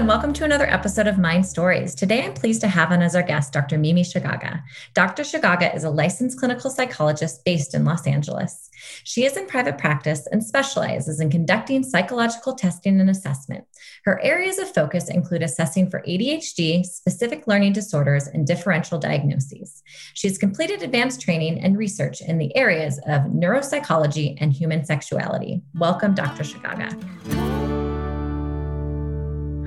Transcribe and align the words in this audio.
And 0.00 0.08
welcome 0.08 0.32
to 0.32 0.46
another 0.46 0.64
episode 0.64 1.06
of 1.06 1.18
Mind 1.18 1.44
Stories. 1.44 1.94
Today, 1.94 2.24
I'm 2.24 2.32
pleased 2.32 2.62
to 2.62 2.68
have 2.68 2.90
on 2.90 3.02
as 3.02 3.14
our 3.14 3.22
guest 3.22 3.52
Dr. 3.52 3.76
Mimi 3.76 4.02
Shagaga. 4.02 4.62
Dr. 4.94 5.22
Shagaga 5.22 5.76
is 5.76 5.84
a 5.84 5.90
licensed 5.90 6.38
clinical 6.38 6.70
psychologist 6.70 7.44
based 7.44 7.74
in 7.74 7.84
Los 7.84 8.06
Angeles. 8.06 8.70
She 9.04 9.26
is 9.26 9.36
in 9.36 9.46
private 9.46 9.76
practice 9.76 10.26
and 10.32 10.42
specializes 10.42 11.20
in 11.20 11.28
conducting 11.28 11.82
psychological 11.82 12.54
testing 12.54 12.98
and 12.98 13.10
assessment. 13.10 13.66
Her 14.06 14.18
areas 14.22 14.58
of 14.58 14.72
focus 14.72 15.10
include 15.10 15.42
assessing 15.42 15.90
for 15.90 16.00
ADHD, 16.08 16.82
specific 16.82 17.46
learning 17.46 17.74
disorders, 17.74 18.26
and 18.26 18.46
differential 18.46 18.98
diagnoses. 18.98 19.82
She 20.14 20.28
has 20.28 20.38
completed 20.38 20.82
advanced 20.82 21.20
training 21.20 21.60
and 21.60 21.76
research 21.76 22.22
in 22.22 22.38
the 22.38 22.56
areas 22.56 22.98
of 23.06 23.24
neuropsychology 23.24 24.38
and 24.40 24.50
human 24.50 24.82
sexuality. 24.82 25.60
Welcome, 25.74 26.14
Dr. 26.14 26.42
Shagaga. 26.42 27.79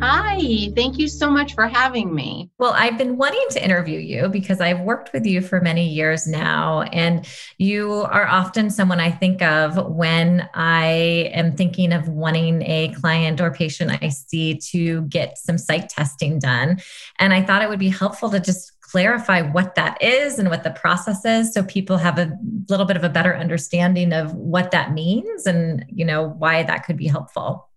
Hi, 0.05 0.69
thank 0.75 0.99
you 0.99 1.07
so 1.07 1.31
much 1.31 1.53
for 1.53 1.65
having 1.65 2.13
me. 2.13 2.51
Well, 2.57 2.73
I've 2.73 2.97
been 2.97 3.15
wanting 3.15 3.45
to 3.51 3.63
interview 3.63 3.99
you 3.99 4.27
because 4.27 4.59
I've 4.59 4.81
worked 4.81 5.13
with 5.13 5.25
you 5.25 5.39
for 5.39 5.61
many 5.61 5.87
years 5.87 6.27
now, 6.27 6.81
and 6.81 7.25
you 7.57 7.89
are 7.89 8.27
often 8.27 8.69
someone 8.69 8.99
I 8.99 9.11
think 9.11 9.41
of 9.41 9.77
when 9.87 10.49
I 10.55 11.31
am 11.33 11.55
thinking 11.55 11.93
of 11.93 12.09
wanting 12.09 12.63
a 12.63 12.93
client 12.99 13.39
or 13.39 13.51
patient 13.51 13.97
I 14.01 14.09
see 14.09 14.55
to 14.71 15.03
get 15.03 15.37
some 15.37 15.57
psych 15.57 15.87
testing 15.87 16.37
done. 16.37 16.81
And 17.17 17.33
I 17.33 17.41
thought 17.41 17.61
it 17.61 17.69
would 17.69 17.79
be 17.79 17.87
helpful 17.87 18.29
to 18.31 18.41
just 18.41 18.73
clarify 18.81 19.41
what 19.41 19.75
that 19.75 20.01
is 20.01 20.37
and 20.37 20.49
what 20.49 20.63
the 20.63 20.71
process 20.71 21.23
is 21.23 21.53
so 21.53 21.63
people 21.63 21.95
have 21.95 22.19
a 22.19 22.37
little 22.67 22.85
bit 22.85 22.97
of 22.97 23.05
a 23.05 23.09
better 23.09 23.37
understanding 23.37 24.11
of 24.11 24.35
what 24.35 24.71
that 24.71 24.91
means 24.91 25.47
and 25.47 25.85
you 25.87 26.03
know 26.03 26.27
why 26.27 26.61
that 26.61 26.85
could 26.85 26.97
be 26.97 27.07
helpful 27.07 27.69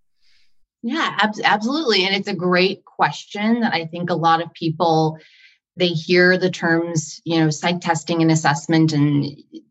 yeah, 0.82 1.16
ab- 1.20 1.40
absolutely. 1.42 2.04
And 2.04 2.14
it's 2.14 2.28
a 2.28 2.34
great 2.34 2.84
question 2.84 3.60
that 3.60 3.74
I 3.74 3.86
think 3.86 4.10
a 4.10 4.14
lot 4.14 4.42
of 4.42 4.52
people 4.54 5.18
they 5.78 5.88
hear 5.88 6.38
the 6.38 6.50
terms, 6.50 7.20
you 7.24 7.38
know, 7.38 7.50
psych 7.50 7.80
testing 7.80 8.22
and 8.22 8.30
assessment 8.30 8.92
and 8.92 9.26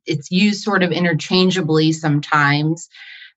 it's 0.05 0.29
used 0.29 0.61
sort 0.61 0.83
of 0.83 0.91
interchangeably 0.91 1.91
sometimes. 1.91 2.87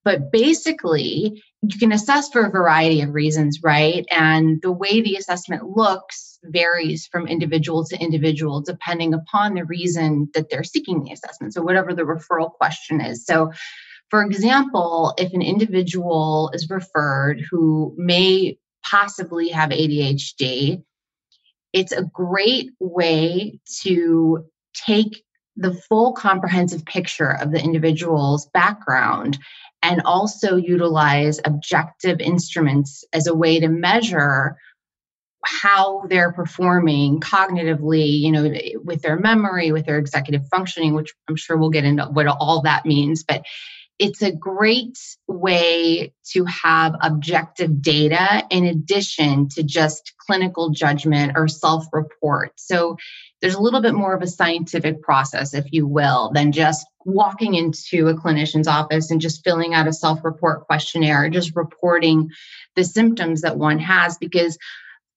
But 0.05 0.31
basically, 0.31 1.43
you 1.63 1.79
can 1.79 1.93
assess 1.93 2.29
for 2.29 2.45
a 2.45 2.51
variety 2.51 3.01
of 3.01 3.15
reasons, 3.15 3.63
right? 3.63 4.07
And 4.11 4.61
the 4.63 4.73
way 4.73 5.01
the 5.01 5.17
assessment 5.17 5.77
looks 5.77 6.39
varies 6.45 7.07
from 7.07 7.27
individual 7.27 7.85
to 7.87 7.99
individual 7.99 8.61
depending 8.61 9.13
upon 9.13 9.55
the 9.55 9.65
reason 9.65 10.29
that 10.35 10.51
they're 10.51 10.65
seeking 10.65 11.03
the 11.03 11.13
assessment. 11.13 11.55
So, 11.55 11.63
whatever 11.63 11.95
the 11.95 12.03
referral 12.03 12.53
question 12.53 13.01
is. 13.01 13.25
So, 13.27 13.53
for 14.11 14.23
example, 14.23 15.15
if 15.19 15.33
an 15.33 15.43
individual 15.43 16.51
is 16.55 16.71
referred 16.71 17.43
who 17.51 17.95
may 17.99 18.59
possibly 18.85 19.49
have 19.49 19.71
ADHD, 19.71 20.83
it's 21.73 21.93
a 21.93 22.05
great 22.05 22.71
way 22.81 23.61
to 23.83 24.47
take 24.75 25.23
the 25.57 25.75
full 25.75 26.13
comprehensive 26.13 26.85
picture 26.87 27.33
of 27.33 27.53
the 27.53 27.63
individual's 27.63 28.47
background 28.55 29.39
and 29.83 30.01
also 30.05 30.57
utilize 30.57 31.41
objective 31.45 32.21
instruments 32.21 33.05
as 33.13 33.27
a 33.27 33.35
way 33.35 33.61
to 33.61 33.69
measure 33.69 34.57
how 35.45 36.03
they're 36.09 36.33
performing 36.33 37.21
cognitively 37.21 38.19
you 38.21 38.31
know 38.33 38.53
with 38.85 39.03
their 39.03 39.19
memory 39.19 39.71
with 39.71 39.87
their 39.87 39.99
executive 39.99 40.43
functioning 40.49 40.95
which 40.95 41.15
i'm 41.29 41.37
sure 41.37 41.57
we'll 41.57 41.71
get 41.71 41.85
into 41.85 42.05
what 42.07 42.27
all 42.27 42.61
that 42.63 42.85
means 42.85 43.23
but 43.23 43.45
it's 43.99 44.23
a 44.23 44.33
great 44.33 44.99
way 45.27 46.13
to 46.33 46.45
have 46.45 46.95
objective 47.03 47.83
data 47.83 48.45
in 48.51 48.65
addition 48.65 49.49
to 49.49 49.63
just 49.63 50.15
clinical 50.19 50.71
judgment 50.71 51.33
or 51.35 51.49
self 51.49 51.87
report. 51.93 52.53
So 52.57 52.97
there's 53.41 53.55
a 53.55 53.61
little 53.61 53.83
bit 53.83 53.95
more 53.95 54.15
of 54.15 54.23
a 54.23 54.27
scientific 54.29 55.03
process, 55.03 55.55
if 55.55 55.67
you 55.73 55.87
will, 55.87 56.31
than 56.33 56.53
just 56.53 56.87
walking 57.05 57.55
into 57.55 58.09
a 58.09 58.15
clinician's 58.15 58.69
office 58.69 59.11
and 59.11 59.21
just 59.21 59.43
filling 59.43 59.75
out 59.75 59.89
a 59.89 59.93
self 59.93 60.25
report 60.25 60.67
questionnaire, 60.67 61.25
or 61.25 61.31
just 61.31 61.57
reporting 61.57 62.31
the 62.77 62.85
symptoms 62.85 63.41
that 63.41 63.57
one 63.57 63.81
has. 63.81 64.17
Because 64.19 64.59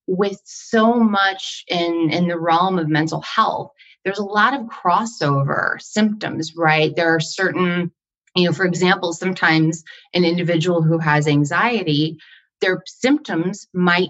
with 0.07 0.41
so 0.45 0.95
much 0.95 1.63
in, 1.67 2.09
in 2.11 2.27
the 2.27 2.39
realm 2.39 2.79
of 2.79 2.87
mental 2.87 3.21
health, 3.21 3.71
there's 4.03 4.17
a 4.17 4.23
lot 4.23 4.55
of 4.55 4.61
crossover 4.61 5.79
symptoms, 5.79 6.55
right? 6.55 6.95
There 6.95 7.13
are 7.13 7.19
certain 7.19 7.91
you 8.35 8.45
know 8.45 8.53
for 8.53 8.65
example 8.65 9.13
sometimes 9.13 9.83
an 10.13 10.23
individual 10.25 10.81
who 10.81 10.97
has 10.97 11.27
anxiety 11.27 12.17
their 12.61 12.83
symptoms 12.85 13.67
might 13.73 14.09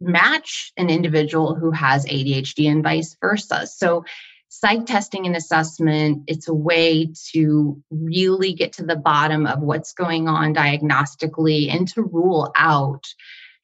match 0.00 0.72
an 0.76 0.90
individual 0.90 1.54
who 1.54 1.70
has 1.70 2.04
ADHD 2.06 2.70
and 2.70 2.82
vice 2.82 3.16
versa. 3.20 3.66
So 3.66 4.04
psych 4.48 4.86
testing 4.86 5.26
and 5.26 5.34
assessment 5.34 6.22
it's 6.28 6.48
a 6.48 6.54
way 6.54 7.10
to 7.32 7.82
really 7.90 8.52
get 8.52 8.72
to 8.74 8.84
the 8.84 8.96
bottom 8.96 9.46
of 9.46 9.60
what's 9.60 9.92
going 9.92 10.28
on 10.28 10.54
diagnostically 10.54 11.68
and 11.68 11.88
to 11.88 12.02
rule 12.02 12.52
out 12.54 13.04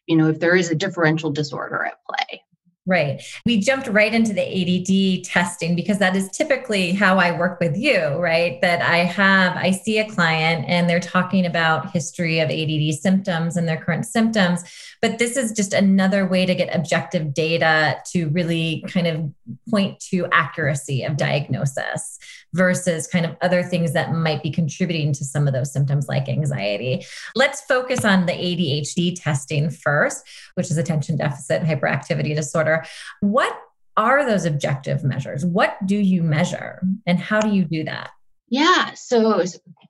you 0.07 0.17
know 0.17 0.29
if 0.29 0.41
there 0.41 0.57
is 0.57 0.71
a 0.71 0.75
differential 0.75 1.31
disorder 1.31 1.85
at 1.85 1.99
play 2.05 2.43
Right. 2.85 3.23
We 3.47 3.61
jumped 3.61 3.87
right 3.87 4.13
into 4.13 4.33
the 4.33 4.43
ADD 4.43 5.25
testing 5.25 5.77
because 5.77 5.99
that 6.01 6.17
is 6.17 6.29
typically 6.31 6.91
how 6.91 7.17
I 7.17 7.39
work 7.39 7.61
with 7.61 7.77
you, 7.77 8.17
right? 8.17 8.61
That 8.61 8.83
I 8.83 8.99
have, 8.99 9.57
I 9.57 9.71
see 9.71 10.01
a 10.01 10.11
client 10.11 10.65
and 10.67 10.91
they're 10.91 10.99
talking 10.99 11.47
about 11.47 11.93
history 11.93 12.41
of 12.41 12.51
ADD 12.51 12.99
symptoms 12.99 13.57
and 13.57 13.69
their 13.69 13.77
current 13.77 14.05
symptoms. 14.05 14.65
But 15.01 15.21
this 15.21 15.37
is 15.37 15.53
just 15.53 15.73
another 15.73 16.27
way 16.27 16.45
to 16.45 16.57
get 16.57 16.75
objective 16.75 17.33
data 17.33 17.99
to 18.13 18.29
really 18.31 18.85
kind 18.89 19.07
of 19.07 19.33
point 19.71 20.01
to 20.11 20.27
accuracy 20.33 21.05
of 21.05 21.17
diagnosis 21.17 22.19
versus 22.55 23.07
kind 23.07 23.25
of 23.25 23.37
other 23.41 23.63
things 23.63 23.93
that 23.93 24.13
might 24.13 24.43
be 24.43 24.51
contributing 24.51 25.13
to 25.13 25.25
some 25.25 25.47
of 25.47 25.55
those 25.55 25.73
symptoms 25.73 26.09
like 26.09 26.29
anxiety. 26.29 27.05
Let's 27.35 27.63
focus 27.63 28.05
on 28.05 28.27
the 28.27 28.33
ADHD 28.33 29.21
testing 29.21 29.71
first, 29.71 30.27
which 30.55 30.71
is 30.71 30.77
attention 30.77 31.17
deficit 31.17 31.63
hyperactivity 31.63 32.35
disorder. 32.35 32.85
What 33.21 33.59
are 33.97 34.25
those 34.25 34.45
objective 34.45 35.05
measures? 35.05 35.45
What 35.45 35.77
do 35.87 35.97
you 35.97 36.23
measure 36.23 36.81
and 37.07 37.19
how 37.19 37.41
do 37.41 37.51
you 37.51 37.65
do 37.65 37.85
that? 37.85 38.11
Yeah, 38.49 38.93
so 38.95 39.45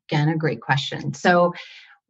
again, 0.09 0.29
a 0.29 0.37
great 0.37 0.61
question. 0.61 1.15
So 1.15 1.53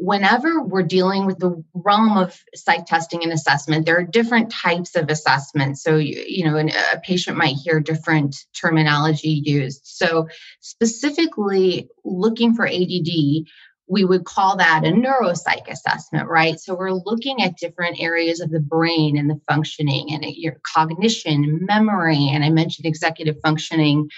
whenever 0.03 0.61
we're 0.63 0.83
dealing 0.83 1.27
with 1.27 1.39
the 1.39 1.63
realm 1.75 2.19
of 2.19 2.37
psych 2.55 2.87
testing 2.87 3.23
and 3.23 3.33
assessment, 3.33 3.87
there 3.87 3.97
are 3.97 4.03
different 4.03 4.51
types 4.51 4.97
of 4.97 5.09
assessments. 5.09 5.83
So, 5.83 5.97
you, 5.97 6.25
you 6.27 6.45
know, 6.45 6.59
a 6.59 7.01
patient 7.01 7.37
might 7.37 7.55
hear 7.55 7.79
different 7.79 8.37
terminology 8.53 9.43
used. 9.45 9.83
So, 9.85 10.29
specifically 10.61 11.89
looking 12.05 12.55
for 12.55 12.67
ADD, 12.67 13.47
we 13.87 14.05
would 14.05 14.25
call 14.25 14.57
that 14.57 14.85
a 14.85 14.91
neuropsych 14.91 15.69
assessment, 15.69 16.29
right? 16.29 16.59
So 16.59 16.75
we're 16.75 16.93
looking 16.93 17.43
at 17.43 17.59
different 17.59 18.01
areas 18.01 18.41
of 18.41 18.51
the 18.51 18.61
brain 18.61 19.17
and 19.17 19.31
the 19.31 19.41
functioning 19.49 20.13
and 20.13 20.25
uh, 20.25 20.29
your 20.35 20.59
cognition, 20.75 21.61
memory, 21.63 22.29
and 22.33 22.45
I 22.45 22.51
mentioned 22.51 22.87
executive 22.87 23.37
functioning 23.43 24.09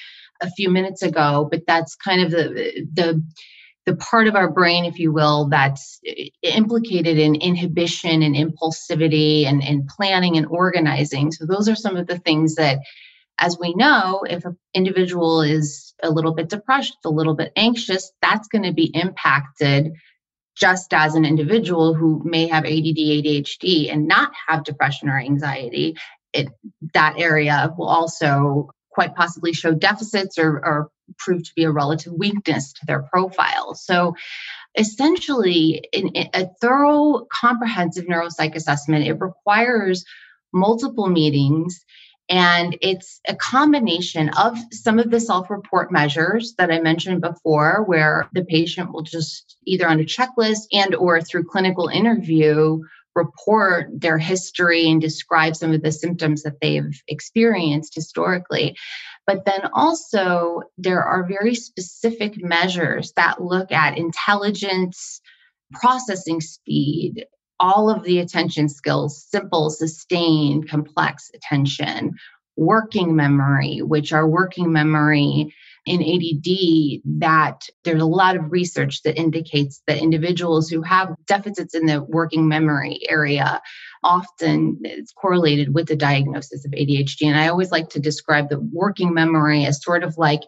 a 0.41 0.50
few 0.50 0.70
minutes 0.70 1.03
ago, 1.03 1.47
but 1.50 1.67
that's 1.67 1.94
kind 1.94 2.23
of 2.23 2.31
the 2.31 2.87
the 2.93 3.23
the 3.86 3.96
part 3.96 4.26
of 4.26 4.34
our 4.34 4.50
brain, 4.50 4.84
if 4.84 4.98
you 4.98 5.12
will, 5.12 5.48
that's 5.48 6.00
implicated 6.42 7.19
in 7.19 7.34
inhibition 7.34 8.22
and 8.22 8.34
impulsivity 8.34 9.44
and, 9.44 9.62
and 9.62 9.86
planning 9.86 10.36
and 10.36 10.46
organizing. 10.46 11.32
So, 11.32 11.44
those 11.46 11.69
are 11.69 11.76
some 11.76 11.96
of 11.96 12.06
the 12.06 12.19
things 12.19 12.54
that, 12.54 12.78
as 13.38 13.58
we 13.58 13.75
know, 13.75 14.22
if 14.28 14.44
an 14.44 14.56
individual 14.72 15.42
is 15.42 15.94
a 16.02 16.10
little 16.10 16.34
bit 16.34 16.48
depressed, 16.48 16.96
a 17.04 17.10
little 17.10 17.34
bit 17.34 17.52
anxious, 17.56 18.10
that's 18.22 18.48
going 18.48 18.64
to 18.64 18.72
be 18.72 18.90
impacted 18.94 19.92
just 20.56 20.94
as 20.94 21.14
an 21.14 21.25
individual 21.25 21.94
who 21.94 22.22
may 22.25 22.46
have 22.46 22.64
ADD, 22.64 22.96
ADHD, 22.96 23.92
and 23.92 24.06
not 24.06 24.32
have 24.46 24.64
depression 24.64 25.08
or 25.08 25.19
anxiety. 25.19 25.96
It, 26.32 26.48
that 26.94 27.14
area 27.19 27.72
will 27.76 27.88
also 27.88 28.70
quite 28.94 29.14
possibly 29.14 29.52
show 29.52 29.73
deficits 29.75 30.38
or, 30.38 30.50
or 30.64 30.91
prove 31.19 31.43
to 31.44 31.52
be 31.56 31.64
a 31.64 31.70
relative 31.70 32.12
weakness 32.12 32.73
to 32.75 32.81
their 32.87 33.02
profile. 33.02 33.75
So 33.75 34.14
essentially, 34.76 35.87
in, 35.93 36.08
in 36.08 36.29
a 36.35 36.49
thorough, 36.61 37.26
comprehensive 37.31 38.06
neuropsych 38.06 38.55
assessment, 38.55 39.06
it 39.06 39.20
requires 39.20 40.05
multiple 40.52 41.08
meetings 41.08 41.85
And 42.29 42.79
it's 42.81 43.20
a 43.29 43.37
combination 43.37 44.31
of 44.31 44.56
some 44.73 44.99
of 44.99 45.11
the 45.11 45.20
self 45.20 45.50
report 45.50 45.93
measures 45.93 46.55
that 46.56 46.70
I 46.70 46.81
mentioned 46.81 47.20
before, 47.20 47.85
where 47.87 48.29
the 48.32 48.44
patient 48.44 48.93
will 48.93 49.02
just 49.02 49.56
either 49.67 49.87
on 49.87 50.00
a 50.00 50.05
checklist 50.05 50.62
and 50.73 50.94
or 50.94 51.20
through 51.20 51.44
clinical 51.44 51.88
interview 51.88 52.81
report 53.14 53.88
their 53.93 54.19
history 54.19 54.88
and 54.88 55.00
describe 55.00 55.56
some 55.56 55.72
of 55.72 55.82
the 55.82 55.93
symptoms 55.93 56.43
that 56.43 56.61
they've 56.61 57.02
experienced 57.08 57.94
historically. 57.94 58.76
But 59.26 59.44
then 59.44 59.69
also, 59.72 60.62
there 60.76 61.02
are 61.02 61.26
very 61.26 61.55
specific 61.55 62.43
measures 62.43 63.12
that 63.16 63.43
look 63.43 63.72
at 63.72 63.96
intelligence, 63.96 65.20
processing 65.72 66.40
speed, 66.40 67.25
all 67.61 67.88
of 67.88 68.05
the 68.05 68.19
attention 68.19 68.69
skills 68.69 69.25
simple, 69.28 69.70
sustained, 69.70 70.69
complex 70.69 71.31
attention, 71.34 72.12
working 72.56 73.17
memory, 73.17 73.81
which 73.81 74.12
are 74.12 74.28
working 74.28 74.72
memory 74.72 75.55
in 75.86 76.00
mm-hmm. 76.00 77.00
ADD 77.04 77.20
that 77.20 77.60
there's 77.84 78.02
a 78.02 78.06
lot 78.06 78.36
of 78.36 78.50
research 78.50 79.02
that 79.02 79.19
indicates 79.19 79.82
that 79.86 79.98
individuals 79.98 80.69
who 80.69 80.82
have 80.82 81.14
deficits 81.26 81.75
in 81.75 81.86
the 81.86 82.02
working 82.02 82.48
memory 82.48 83.00
area 83.08 83.60
often 84.02 84.78
it's 84.82 85.12
correlated 85.12 85.75
with 85.75 85.88
the 85.88 85.96
diagnosis 85.96 86.64
of 86.64 86.72
ADHD. 86.72 87.26
And 87.26 87.38
I 87.38 87.48
always 87.48 87.72
like 87.72 87.90
to 87.90 88.00
describe 88.00 88.48
the 88.48 88.60
working 88.72 89.14
memory 89.14 89.64
as 89.64 89.82
sort 89.82 90.02
of 90.04 90.16
like 90.19 90.42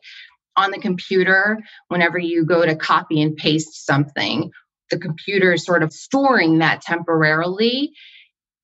on 0.56 0.70
the 0.70 0.78
computer, 0.78 1.58
whenever 1.88 2.18
you 2.18 2.44
go 2.44 2.64
to 2.64 2.74
copy 2.74 3.20
and 3.20 3.36
paste 3.36 3.84
something, 3.84 4.50
the 4.90 4.98
computer 4.98 5.52
is 5.52 5.64
sort 5.64 5.82
of 5.82 5.92
storing 5.92 6.58
that 6.58 6.80
temporarily 6.80 7.92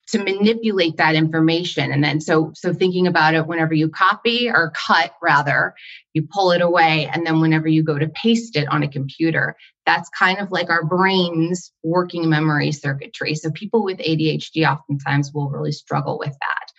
to 0.09 0.19
manipulate 0.19 0.97
that 0.97 1.15
information. 1.15 1.93
And 1.93 2.03
then 2.03 2.21
so 2.21 2.53
so 2.55 2.73
thinking 2.73 3.07
about 3.07 3.35
it 3.35 3.47
whenever 3.47 3.75
you 3.75 3.89
copy 3.89 4.51
or 4.51 4.73
cut 4.75 5.13
rather 5.23 5.75
you 6.13 6.27
pull 6.31 6.51
it 6.51 6.61
away 6.61 7.09
and 7.13 7.27
then 7.27 7.41
whenever 7.41 7.69
you 7.69 7.83
go 7.83 7.99
to 7.99 8.09
paste 8.09 8.57
it 8.57 8.69
on 8.69 8.83
a 8.83 8.89
computer 8.89 9.57
that's 9.87 10.09
kind 10.11 10.39
of 10.39 10.51
like 10.51 10.71
our 10.71 10.85
brain's 10.85 11.73
working 11.83 12.29
memory 12.29 12.73
circuitry. 12.73 13.35
So 13.35 13.51
people 13.51 13.85
with 13.85 13.99
ADHD 13.99 14.69
oftentimes 14.71 15.33
will 15.33 15.51
really 15.51 15.73
struggle 15.73 16.19
with 16.19 16.33
that. 16.41 16.73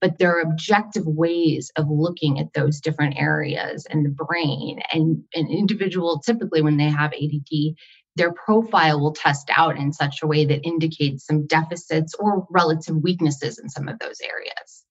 But 0.00 0.18
there 0.18 0.36
are 0.36 0.42
objective 0.42 1.06
ways 1.06 1.72
of 1.76 1.86
looking 1.88 2.38
at 2.38 2.52
those 2.54 2.80
different 2.80 3.18
areas 3.18 3.86
in 3.90 4.04
the 4.04 4.10
brain 4.10 4.80
and 4.92 5.24
an 5.34 5.48
individual 5.48 6.20
typically 6.20 6.62
when 6.62 6.76
they 6.76 6.88
have 6.88 7.12
ADD 7.12 7.74
their 8.18 8.32
profile 8.32 9.00
will 9.00 9.14
test 9.14 9.48
out 9.56 9.78
in 9.78 9.92
such 9.92 10.22
a 10.22 10.26
way 10.26 10.44
that 10.44 10.66
indicates 10.66 11.26
some 11.26 11.46
deficits 11.46 12.14
or 12.18 12.46
relative 12.50 12.96
weaknesses 12.96 13.58
in 13.58 13.70
some 13.70 13.88
of 13.88 13.98
those 13.98 14.20
areas. 14.20 14.84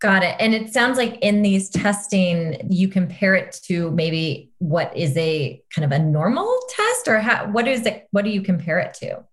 Got 0.00 0.22
it. 0.22 0.36
And 0.40 0.54
it 0.54 0.72
sounds 0.72 0.98
like 0.98 1.18
in 1.20 1.42
these 1.42 1.70
testing, 1.70 2.68
you 2.70 2.88
compare 2.88 3.34
it 3.34 3.60
to 3.64 3.90
maybe 3.92 4.50
what 4.58 4.96
is 4.96 5.16
a 5.16 5.62
kind 5.74 5.84
of 5.84 5.92
a 5.92 6.02
normal 6.02 6.56
test, 6.70 7.08
or 7.08 7.20
how, 7.20 7.48
what 7.50 7.66
is 7.68 7.86
it? 7.86 8.08
What 8.10 8.24
do 8.24 8.30
you 8.30 8.42
compare 8.42 8.78
it 8.78 8.94
to? 8.94 9.24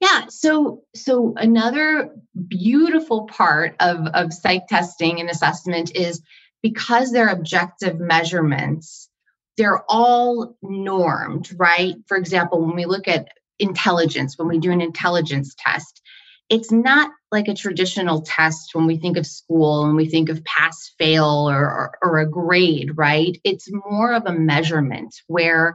Yeah. 0.00 0.26
So, 0.28 0.82
so 0.94 1.34
another 1.36 2.14
beautiful 2.48 3.26
part 3.26 3.76
of 3.80 4.06
of 4.14 4.32
psych 4.32 4.66
testing 4.66 5.20
and 5.20 5.28
assessment 5.28 5.94
is 5.94 6.22
because 6.62 7.12
they're 7.12 7.28
objective 7.28 7.98
measurements 7.98 9.09
they're 9.60 9.84
all 9.90 10.56
normed, 10.62 11.50
right? 11.58 11.94
For 12.06 12.16
example, 12.16 12.64
when 12.64 12.74
we 12.74 12.86
look 12.86 13.06
at 13.06 13.28
intelligence, 13.58 14.38
when 14.38 14.48
we 14.48 14.58
do 14.58 14.70
an 14.70 14.80
intelligence 14.80 15.54
test, 15.58 16.00
it's 16.48 16.72
not 16.72 17.10
like 17.30 17.46
a 17.46 17.54
traditional 17.54 18.22
test 18.22 18.70
when 18.72 18.86
we 18.86 18.96
think 18.96 19.18
of 19.18 19.26
school 19.26 19.84
and 19.84 19.96
we 19.96 20.08
think 20.08 20.30
of 20.30 20.42
pass 20.46 20.94
fail 20.98 21.50
or, 21.50 21.62
or, 21.62 21.92
or, 22.02 22.18
a 22.20 22.30
grade, 22.30 22.92
right? 22.96 23.38
It's 23.44 23.68
more 23.70 24.14
of 24.14 24.22
a 24.24 24.32
measurement 24.32 25.14
where 25.26 25.74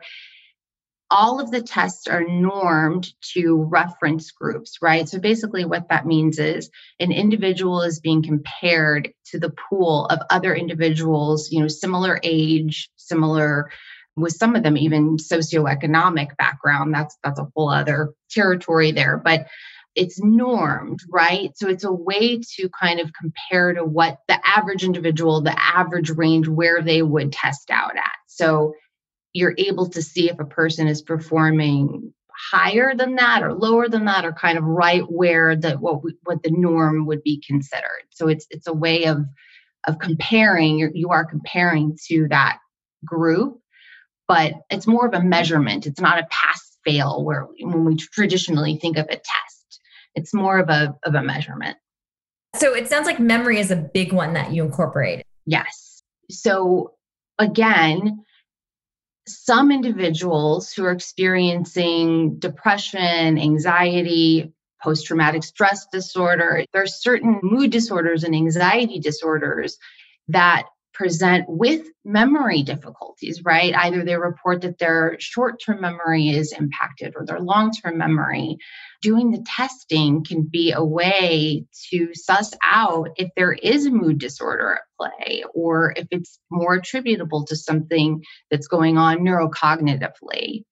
all 1.12 1.40
of 1.40 1.52
the 1.52 1.62
tests 1.62 2.07
are 2.07 2.24
normed 2.24 3.07
to 3.34 3.63
reference 3.63 4.31
groups, 4.31 4.78
right? 4.81 5.07
So 5.07 5.19
basically, 5.19 5.66
what 5.66 5.90
that 5.90 6.06
means 6.06 6.40
is 6.40 6.69
an 7.00 7.12
individual 7.12 7.81
is 7.81 8.00
being 8.00 8.24
compared 8.24 9.12
to 9.28 9.40
the 9.40 9.52
pool 9.52 10.06
of 10.07 10.19
other 10.30 10.56
individuals, 10.56 11.52
you 11.52 11.62
know, 11.62 11.68
similar 11.68 12.19
age, 12.24 12.90
similar 12.96 13.69
with 14.16 14.34
some 14.34 14.56
of 14.56 14.63
them 14.63 14.78
even 14.78 15.18
socioeconomic 15.18 16.36
background. 16.38 16.94
That's 16.94 17.18
that's 17.24 17.40
a 17.40 17.48
whole 17.56 17.69
other 17.69 18.13
territory 18.30 18.92
there, 18.92 19.18
but 19.18 19.48
it's 19.96 20.22
normed, 20.22 21.00
right? 21.10 21.52
So 21.57 21.69
it's 21.69 21.86
a 21.86 21.92
way 21.92 22.42
to 22.57 22.69
kind 22.69 23.00
of 23.00 23.12
compare 23.13 23.74
to 23.74 23.86
what 23.86 24.19
the 24.28 24.38
average 24.46 24.84
individual, 24.84 25.42
the 25.42 25.57
average 25.57 26.10
range 26.10 26.48
where 26.48 26.81
they 26.81 27.02
would 27.02 27.31
test 27.31 27.72
out 27.72 27.96
at. 27.96 28.12
So 28.28 28.74
you're 29.35 29.55
able 29.57 29.89
to 29.89 30.01
see 30.01 30.29
if 30.29 30.39
a 30.39 30.45
person 30.45 30.87
is 30.87 31.01
performing 31.01 32.13
higher 32.31 32.95
than 32.95 33.15
that 33.15 33.43
or 33.43 33.53
lower 33.53 33.89
than 33.89 34.05
that 34.05 34.23
or 34.23 34.31
kind 34.31 34.57
of 34.57 34.63
right 34.63 35.03
where 35.09 35.55
the 35.55 35.73
what 35.73 36.03
we, 36.03 36.15
what 36.23 36.41
the 36.41 36.51
norm 36.51 37.05
would 37.05 37.21
be 37.21 37.43
considered. 37.45 38.03
So 38.11 38.29
it's 38.29 38.47
it's 38.49 38.67
a 38.67 38.73
way 38.73 39.05
of 39.05 39.25
of 39.87 39.99
comparing 39.99 40.79
you're, 40.79 40.91
you 40.93 41.09
are 41.09 41.25
comparing 41.25 41.97
to 42.07 42.27
that 42.29 42.59
group 43.03 43.59
but 44.27 44.53
it's 44.71 44.87
more 44.87 45.05
of 45.05 45.13
a 45.13 45.21
measurement. 45.21 45.85
It's 45.85 45.99
not 45.99 46.17
a 46.17 46.25
pass 46.31 46.77
fail 46.83 47.23
where 47.23 47.47
when 47.59 47.85
we 47.85 47.95
traditionally 47.95 48.77
think 48.77 48.97
of 48.97 49.05
a 49.05 49.15
test. 49.15 49.81
It's 50.15 50.33
more 50.33 50.57
of 50.57 50.69
a 50.69 50.95
of 51.03 51.13
a 51.13 51.21
measurement. 51.21 51.77
So 52.55 52.73
it 52.73 52.87
sounds 52.87 53.05
like 53.05 53.19
memory 53.19 53.59
is 53.59 53.69
a 53.69 53.75
big 53.75 54.13
one 54.13 54.33
that 54.33 54.53
you 54.53 54.63
incorporate. 54.63 55.23
Yes. 55.45 56.01
So 56.29 56.93
again 57.37 58.23
some 59.27 59.72
individuals 59.72 60.72
who 60.72 60.83
are 60.86 60.92
experiencing 60.92 62.38
depression, 62.39 63.38
anxiety, 63.39 64.51
post 64.83 65.06
traumatic 65.07 65.44
stress 65.44 65.88
disorder, 65.92 66.63
there 66.72 66.83
are 66.83 66.88
certain 66.88 67.39
mood 67.42 67.72
disorders 67.72 68.24
and 68.24 68.36
anxiety 68.36 69.00
disorders 69.00 69.77
that 70.27 70.66
present 70.95 71.45
with 71.47 71.86
memory 72.03 72.63
difficulties, 72.63 73.44
right? 73.44 73.75
Either 73.75 74.03
they 74.03 74.15
report 74.15 74.62
that 74.62 74.80
their 74.80 75.18
short 75.19 75.62
term 75.63 75.81
memory 75.81 76.30
is 76.30 76.53
impacted 76.53 77.13
or 77.15 77.25
their 77.25 77.39
long 77.39 77.71
term 77.71 77.97
memory. 77.97 78.57
Doing 79.01 79.31
the 79.31 79.45
testing 79.45 80.24
can 80.24 80.44
be 80.44 80.71
a 80.71 80.83
way 80.83 81.65
to 81.92 82.09
suss 82.13 82.53
out 82.63 83.09
if 83.18 83.30
there 83.36 83.53
is 83.53 83.86
a 83.86 83.92
mood 83.92 84.18
disorder 84.18 84.80
at 84.80 84.81
play 84.97 85.44
or 85.53 85.94
if 85.97 86.07
it's 86.09 86.40
more 86.49 86.75
attributable 86.75 87.45
to 87.45 87.56
something 87.56 88.23
that's 88.49 88.68
going 88.68 88.97
on 88.97 89.19
neurocognitively. 89.19 90.64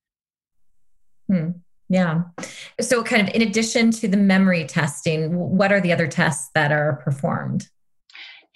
Hmm. 1.30 1.50
Yeah. 1.90 2.22
So, 2.80 3.04
kind 3.04 3.28
of 3.28 3.34
in 3.34 3.42
addition 3.42 3.90
to 3.92 4.08
the 4.08 4.16
memory 4.16 4.64
testing, 4.64 5.36
what 5.36 5.70
are 5.70 5.80
the 5.80 5.92
other 5.92 6.08
tests 6.08 6.50
that 6.54 6.72
are 6.72 7.00
performed? 7.04 7.68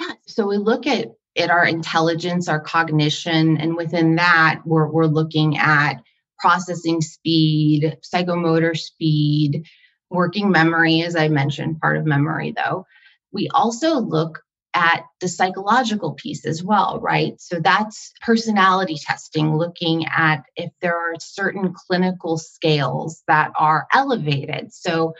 Yeah. 0.00 0.14
So, 0.26 0.46
we 0.46 0.56
look 0.56 0.86
at 0.86 1.08
at 1.38 1.50
our 1.50 1.64
intelligence, 1.64 2.48
our 2.48 2.60
cognition, 2.60 3.58
and 3.58 3.76
within 3.76 4.16
that, 4.16 4.60
we're, 4.64 4.90
we're 4.90 5.06
looking 5.06 5.58
at 5.58 6.02
processing 6.38 7.00
speed, 7.00 7.96
psychomotor 8.02 8.76
speed, 8.76 9.64
working 10.10 10.50
memory, 10.50 11.02
as 11.02 11.16
I 11.16 11.28
mentioned, 11.28 11.80
part 11.80 11.96
of 11.96 12.06
memory 12.06 12.54
though. 12.56 12.86
We 13.32 13.48
also 13.52 13.98
look 13.98 14.40
at 14.74 15.04
the 15.20 15.28
psychological 15.28 16.14
piece 16.14 16.46
as 16.46 16.62
well, 16.62 17.00
right? 17.00 17.40
So 17.40 17.58
that's 17.60 18.12
personality 18.24 18.96
testing, 19.00 19.56
looking 19.56 20.06
at 20.06 20.44
if 20.56 20.70
there 20.80 20.96
are 20.96 21.14
certain 21.18 21.74
clinical 21.74 22.38
scales 22.38 23.22
that 23.26 23.52
are 23.58 23.86
elevated. 23.92 24.72
So 24.72 25.14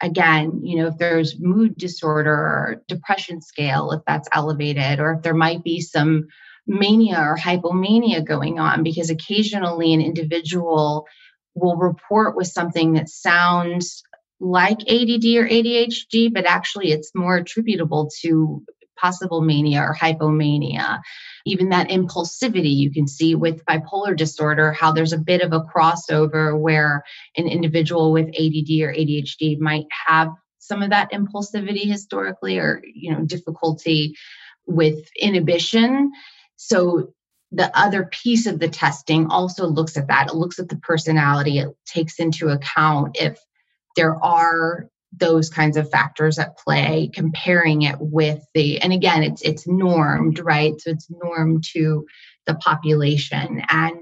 again, 0.00 0.60
you 0.62 0.76
know, 0.76 0.88
if 0.88 0.98
there's 0.98 1.40
mood 1.40 1.76
disorder 1.76 2.32
or 2.32 2.82
depression 2.88 3.40
scale, 3.40 3.92
if 3.92 4.02
that's 4.06 4.28
elevated, 4.32 5.00
or 5.00 5.14
if 5.14 5.22
there 5.22 5.34
might 5.34 5.64
be 5.64 5.80
some 5.80 6.26
mania 6.66 7.18
or 7.18 7.36
hypomania 7.36 8.24
going 8.24 8.58
on, 8.58 8.82
because 8.82 9.10
occasionally 9.10 9.94
an 9.94 10.00
individual 10.00 11.06
will 11.54 11.76
report 11.76 12.36
with 12.36 12.48
something 12.48 12.92
that 12.94 13.08
sounds 13.08 14.02
like 14.40 14.80
ADD 14.82 15.24
or 15.36 15.48
ADHD, 15.48 16.32
but 16.32 16.44
actually 16.44 16.92
it's 16.92 17.12
more 17.14 17.36
attributable 17.36 18.10
to 18.20 18.62
possible 18.96 19.40
mania 19.40 19.80
or 19.80 19.94
hypomania. 19.94 21.00
Even 21.44 21.68
that 21.68 21.88
impulsivity, 21.88 22.74
you 22.74 22.90
can 22.92 23.06
see 23.06 23.34
with 23.34 23.64
bipolar 23.64 24.16
disorder, 24.16 24.72
how 24.72 24.92
there's 24.92 25.12
a 25.12 25.18
bit 25.18 25.42
of 25.42 25.52
a 25.52 25.60
crossover 25.60 26.58
where 26.58 27.02
an 27.36 27.46
individual 27.46 28.12
with 28.12 28.28
ADD 28.28 28.80
or 28.82 28.92
ADHD 28.92 29.58
might 29.58 29.86
have 30.06 30.28
some 30.58 30.82
of 30.82 30.90
that 30.90 31.12
impulsivity 31.12 31.86
historically 31.86 32.58
or 32.58 32.82
you 32.84 33.12
know 33.12 33.24
difficulty 33.24 34.14
with 34.66 35.08
inhibition. 35.20 36.12
So 36.56 37.12
the 37.52 37.70
other 37.78 38.06
piece 38.10 38.46
of 38.46 38.58
the 38.58 38.68
testing 38.68 39.28
also 39.28 39.66
looks 39.66 39.96
at 39.96 40.08
that. 40.08 40.28
It 40.28 40.34
looks 40.34 40.58
at 40.58 40.68
the 40.68 40.76
personality. 40.76 41.58
It 41.58 41.68
takes 41.86 42.18
into 42.18 42.48
account 42.48 43.16
if 43.20 43.38
there 43.94 44.22
are 44.22 44.88
those 45.18 45.48
kinds 45.48 45.76
of 45.76 45.90
factors 45.90 46.38
at 46.38 46.58
play 46.58 47.10
comparing 47.14 47.82
it 47.82 47.96
with 47.98 48.40
the 48.54 48.80
and 48.80 48.92
again 48.92 49.22
it's 49.22 49.42
it's 49.42 49.66
normed 49.66 50.38
right? 50.40 50.74
So 50.80 50.90
it's 50.90 51.08
normed 51.10 51.64
to 51.72 52.06
the 52.46 52.54
population 52.56 53.62
and 53.68 53.96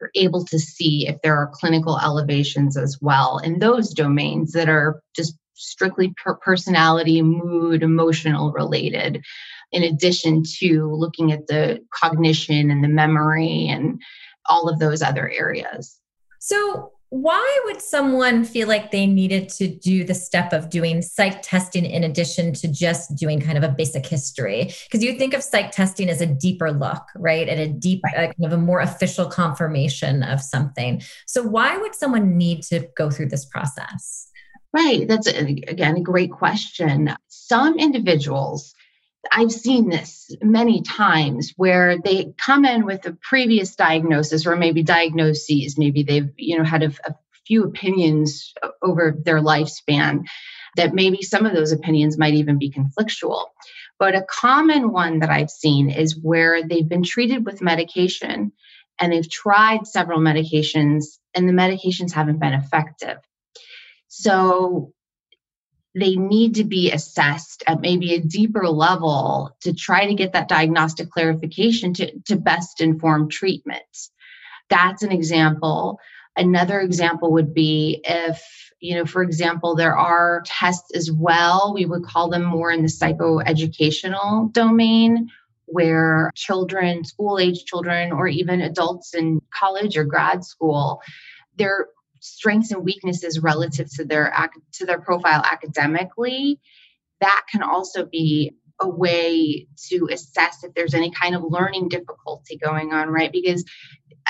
you're 0.00 0.10
able 0.14 0.44
to 0.44 0.58
see 0.58 1.06
if 1.08 1.16
there 1.22 1.36
are 1.36 1.50
clinical 1.52 1.98
elevations 1.98 2.76
as 2.76 2.98
well 3.00 3.38
in 3.38 3.58
those 3.58 3.94
domains 3.94 4.52
that 4.52 4.68
are 4.68 5.00
just 5.14 5.36
strictly 5.54 6.12
per 6.22 6.34
personality 6.34 7.22
mood 7.22 7.82
emotional 7.82 8.52
related 8.52 9.24
in 9.72 9.82
addition 9.82 10.42
to 10.58 10.92
looking 10.94 11.32
at 11.32 11.46
the 11.46 11.80
cognition 11.92 12.70
and 12.70 12.84
the 12.84 12.88
memory 12.88 13.68
and 13.68 14.00
all 14.48 14.68
of 14.68 14.78
those 14.78 15.02
other 15.02 15.28
areas. 15.28 15.98
So 16.38 16.92
why 17.22 17.60
would 17.64 17.80
someone 17.80 18.44
feel 18.44 18.68
like 18.68 18.90
they 18.90 19.06
needed 19.06 19.48
to 19.48 19.68
do 19.68 20.04
the 20.04 20.14
step 20.14 20.52
of 20.52 20.70
doing 20.70 21.02
psych 21.02 21.42
testing 21.42 21.84
in 21.84 22.04
addition 22.04 22.52
to 22.54 22.68
just 22.68 23.14
doing 23.16 23.40
kind 23.40 23.58
of 23.58 23.64
a 23.64 23.68
basic 23.68 24.06
history? 24.06 24.72
Because 24.84 25.02
you 25.02 25.18
think 25.18 25.34
of 25.34 25.42
psych 25.42 25.72
testing 25.72 26.08
as 26.08 26.20
a 26.20 26.26
deeper 26.26 26.72
look 26.72 27.02
right? 27.18 27.48
At 27.48 27.58
a 27.58 27.68
deep 27.68 28.02
right. 28.04 28.14
uh, 28.14 28.32
kind 28.32 28.44
of 28.44 28.52
a 28.52 28.62
more 28.62 28.80
official 28.80 29.26
confirmation 29.26 30.22
of 30.22 30.40
something. 30.40 31.02
So 31.26 31.42
why 31.42 31.76
would 31.76 31.94
someone 31.94 32.36
need 32.36 32.62
to 32.64 32.88
go 32.96 33.10
through 33.10 33.28
this 33.28 33.44
process? 33.44 34.30
Right. 34.72 35.08
That's 35.08 35.26
again 35.26 35.96
a 35.96 36.02
great 36.02 36.30
question. 36.30 37.14
Some 37.28 37.78
individuals 37.78 38.74
I've 39.30 39.52
seen 39.52 39.88
this 39.88 40.34
many 40.42 40.82
times 40.82 41.52
where 41.56 41.98
they 41.98 42.34
come 42.38 42.64
in 42.64 42.84
with 42.84 43.06
a 43.06 43.16
previous 43.22 43.76
diagnosis 43.76 44.46
or 44.46 44.56
maybe 44.56 44.82
diagnoses. 44.82 45.78
Maybe 45.78 46.02
they've, 46.02 46.30
you 46.36 46.58
know, 46.58 46.64
had 46.64 46.82
a, 46.82 46.92
a 47.04 47.14
few 47.46 47.64
opinions 47.64 48.54
over 48.82 49.16
their 49.24 49.40
lifespan 49.40 50.24
that 50.76 50.94
maybe 50.94 51.22
some 51.22 51.46
of 51.46 51.54
those 51.54 51.72
opinions 51.72 52.18
might 52.18 52.34
even 52.34 52.58
be 52.58 52.70
conflictual. 52.70 53.46
But 53.98 54.14
a 54.14 54.26
common 54.28 54.92
one 54.92 55.20
that 55.20 55.30
I've 55.30 55.50
seen 55.50 55.90
is 55.90 56.20
where 56.20 56.62
they've 56.62 56.88
been 56.88 57.02
treated 57.02 57.46
with 57.46 57.62
medication 57.62 58.52
and 58.98 59.12
they've 59.12 59.30
tried 59.30 59.86
several 59.86 60.20
medications 60.20 61.18
and 61.34 61.48
the 61.48 61.52
medications 61.52 62.12
haven't 62.12 62.40
been 62.40 62.52
effective. 62.52 63.18
So 64.08 64.92
they 65.96 66.14
need 66.14 66.54
to 66.56 66.64
be 66.64 66.92
assessed 66.92 67.64
at 67.66 67.80
maybe 67.80 68.12
a 68.12 68.20
deeper 68.20 68.68
level 68.68 69.56
to 69.62 69.72
try 69.72 70.06
to 70.06 70.14
get 70.14 70.34
that 70.34 70.46
diagnostic 70.46 71.10
clarification 71.10 71.94
to, 71.94 72.18
to 72.26 72.36
best 72.36 72.82
inform 72.82 73.30
treatment. 73.30 73.80
That's 74.68 75.02
an 75.02 75.10
example. 75.10 75.98
Another 76.36 76.80
example 76.80 77.32
would 77.32 77.54
be 77.54 78.02
if, 78.04 78.44
you 78.78 78.94
know, 78.94 79.06
for 79.06 79.22
example, 79.22 79.74
there 79.74 79.96
are 79.96 80.42
tests 80.44 80.90
as 80.94 81.10
well, 81.10 81.72
we 81.74 81.86
would 81.86 82.04
call 82.04 82.28
them 82.28 82.44
more 82.44 82.70
in 82.70 82.82
the 82.82 82.88
psychoeducational 82.88 84.52
domain, 84.52 85.30
where 85.64 86.30
children, 86.34 87.04
school 87.04 87.38
age 87.38 87.64
children, 87.64 88.12
or 88.12 88.28
even 88.28 88.60
adults 88.60 89.14
in 89.14 89.40
college 89.50 89.96
or 89.96 90.04
grad 90.04 90.44
school, 90.44 91.00
they're 91.56 91.86
strengths 92.26 92.72
and 92.72 92.84
weaknesses 92.84 93.40
relative 93.40 93.88
to 93.94 94.04
their 94.04 94.32
to 94.72 94.86
their 94.86 95.00
profile 95.00 95.42
academically 95.44 96.60
that 97.20 97.42
can 97.50 97.62
also 97.62 98.04
be 98.04 98.52
a 98.80 98.88
way 98.88 99.66
to 99.88 100.08
assess 100.10 100.62
if 100.62 100.74
there's 100.74 100.92
any 100.92 101.10
kind 101.10 101.34
of 101.34 101.42
learning 101.44 101.88
difficulty 101.88 102.56
going 102.56 102.92
on 102.92 103.08
right 103.08 103.32
because 103.32 103.64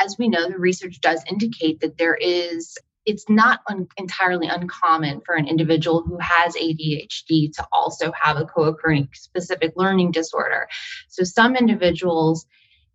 as 0.03 0.17
we 0.19 0.29
know 0.29 0.49
the 0.49 0.59
research 0.59 1.01
does 1.01 1.23
indicate 1.29 1.81
that 1.81 1.99
there 1.99 2.15
is 2.15 2.77
it's 3.07 3.29
not 3.29 3.61
un- 3.69 3.87
entirely 3.97 4.49
uncommon 4.49 5.23
for 5.25 5.37
an 5.37 5.47
individual 5.47 6.03
who 6.03 6.19
has 6.19 6.57
ADHD 6.57 7.53
to 7.55 7.67
also 7.73 8.13
have 8.21 8.37
a 8.37 8.45
co-occurring 8.45 9.09
specific 9.15 9.73
learning 9.77 10.11
disorder. 10.11 10.67
So 11.09 11.23
some 11.23 11.55
individuals 11.55 12.47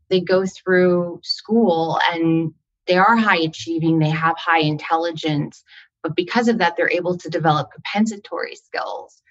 they 0.09 0.19
go 0.19 0.45
through 0.45 1.21
school 1.23 1.97
and 2.11 2.53
they 2.87 2.97
are 2.97 3.15
high 3.15 3.39
achieving, 3.39 3.99
they 3.99 4.09
have 4.09 4.37
high 4.37 4.61
intelligence, 4.61 5.63
but 6.03 6.15
because 6.15 6.47
of 6.47 6.57
that, 6.57 6.75
they're 6.75 6.89
able 6.89 7.17
to 7.17 7.29
develop 7.29 7.71
compensatory 7.71 8.55
skills. 8.55 9.21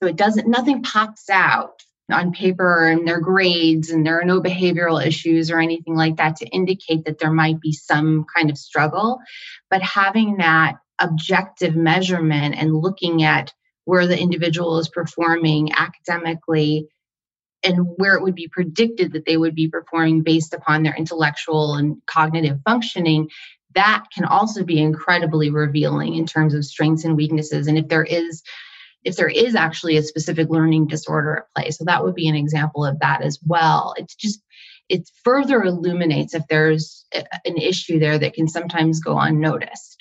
So 0.00 0.08
it 0.08 0.16
doesn't, 0.16 0.48
nothing 0.48 0.82
pops 0.82 1.28
out 1.28 1.82
on 2.10 2.32
paper 2.32 2.88
and 2.88 3.06
their 3.06 3.20
grades, 3.20 3.90
and 3.90 4.04
there 4.04 4.20
are 4.20 4.24
no 4.24 4.40
behavioral 4.40 5.04
issues 5.04 5.50
or 5.50 5.60
anything 5.60 5.94
like 5.94 6.16
that 6.16 6.36
to 6.36 6.46
indicate 6.46 7.04
that 7.04 7.18
there 7.18 7.32
might 7.32 7.60
be 7.60 7.72
some 7.72 8.24
kind 8.34 8.50
of 8.50 8.58
struggle. 8.58 9.20
But 9.68 9.82
having 9.82 10.38
that 10.38 10.76
objective 10.98 11.76
measurement 11.76 12.56
and 12.56 12.74
looking 12.74 13.22
at 13.22 13.52
where 13.84 14.06
the 14.06 14.18
individual 14.18 14.78
is 14.78 14.88
performing 14.88 15.72
academically 15.72 16.88
and 17.62 17.86
where 17.96 18.14
it 18.14 18.22
would 18.22 18.34
be 18.34 18.48
predicted 18.48 19.12
that 19.12 19.26
they 19.26 19.36
would 19.36 19.54
be 19.54 19.68
performing 19.68 20.22
based 20.22 20.54
upon 20.54 20.82
their 20.82 20.94
intellectual 20.96 21.74
and 21.74 22.00
cognitive 22.06 22.58
functioning 22.64 23.28
that 23.74 24.04
can 24.12 24.24
also 24.24 24.64
be 24.64 24.80
incredibly 24.80 25.50
revealing 25.50 26.14
in 26.14 26.26
terms 26.26 26.54
of 26.54 26.64
strengths 26.64 27.04
and 27.04 27.16
weaknesses. 27.16 27.66
And 27.66 27.78
if 27.78 27.88
there 27.88 28.04
is 28.04 28.42
if 29.02 29.16
there 29.16 29.28
is 29.28 29.54
actually 29.54 29.96
a 29.96 30.02
specific 30.02 30.50
learning 30.50 30.86
disorder 30.86 31.36
at 31.38 31.54
play 31.54 31.70
so 31.70 31.84
that 31.84 32.04
would 32.04 32.14
be 32.14 32.28
an 32.28 32.34
example 32.34 32.84
of 32.84 32.98
that 33.00 33.22
as 33.22 33.38
well. 33.46 33.94
It's 33.96 34.14
just 34.14 34.42
it 34.88 35.08
further 35.24 35.62
illuminates 35.62 36.34
if 36.34 36.46
there's 36.48 37.06
an 37.12 37.56
issue 37.56 37.98
there 37.98 38.18
that 38.18 38.34
can 38.34 38.48
sometimes 38.48 39.00
go 39.00 39.18
unnoticed 39.18 39.99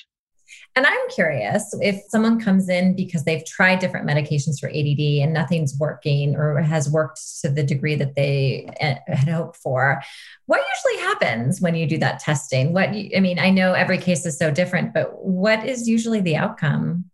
and 0.75 0.85
I'm 0.85 1.09
curious 1.09 1.73
if 1.81 2.03
someone 2.09 2.39
comes 2.39 2.69
in 2.69 2.95
because 2.95 3.23
they've 3.23 3.45
tried 3.45 3.79
different 3.79 4.07
medications 4.07 4.59
for 4.59 4.69
ADD 4.69 5.23
and 5.23 5.33
nothing's 5.33 5.77
working 5.77 6.35
or 6.35 6.61
has 6.61 6.89
worked 6.89 7.19
to 7.41 7.49
the 7.49 7.63
degree 7.63 7.95
that 7.95 8.15
they 8.15 8.69
eh, 8.79 8.97
had 9.07 9.27
hoped 9.27 9.57
for, 9.57 10.01
what 10.45 10.61
usually 10.75 11.03
happens 11.03 11.59
when 11.59 11.75
you 11.75 11.87
do 11.87 11.97
that 11.97 12.19
testing? 12.19 12.73
What 12.73 12.89
I 12.89 13.19
mean, 13.19 13.39
I 13.39 13.49
know 13.49 13.73
every 13.73 13.97
case 13.97 14.25
is 14.25 14.37
so 14.37 14.51
different, 14.51 14.93
but 14.93 15.23
what 15.23 15.65
is 15.65 15.87
usually 15.87 16.21
the 16.21 16.37
outcome? 16.37 17.05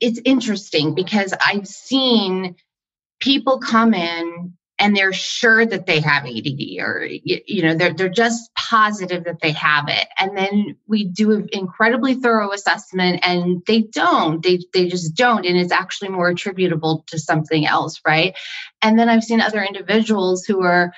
It's 0.00 0.20
interesting 0.24 0.94
because 0.94 1.34
I've 1.44 1.68
seen 1.68 2.56
people 3.20 3.58
come 3.60 3.94
in 3.94 4.54
and 4.78 4.96
they're 4.96 5.12
sure 5.12 5.64
that 5.64 5.86
they 5.86 6.00
have 6.00 6.24
ADD 6.24 6.80
or 6.80 7.06
you 7.06 7.62
know 7.62 7.74
they're 7.74 7.94
they're 7.94 8.08
just 8.08 8.52
positive 8.54 9.24
that 9.24 9.40
they 9.40 9.52
have 9.52 9.84
it. 9.88 10.08
And 10.18 10.36
then 10.36 10.76
we 10.86 11.04
do 11.04 11.32
an 11.32 11.48
incredibly 11.52 12.14
thorough 12.14 12.52
assessment 12.52 13.20
and 13.22 13.62
they 13.66 13.82
don't 13.82 14.42
they 14.42 14.60
they 14.72 14.88
just 14.88 15.14
don't 15.14 15.46
and 15.46 15.56
it's 15.56 15.72
actually 15.72 16.08
more 16.08 16.28
attributable 16.28 17.04
to 17.08 17.18
something 17.18 17.66
else 17.66 18.00
right? 18.06 18.34
And 18.82 18.98
then 18.98 19.08
I've 19.08 19.24
seen 19.24 19.40
other 19.40 19.62
individuals 19.62 20.44
who 20.44 20.62
are 20.62 20.92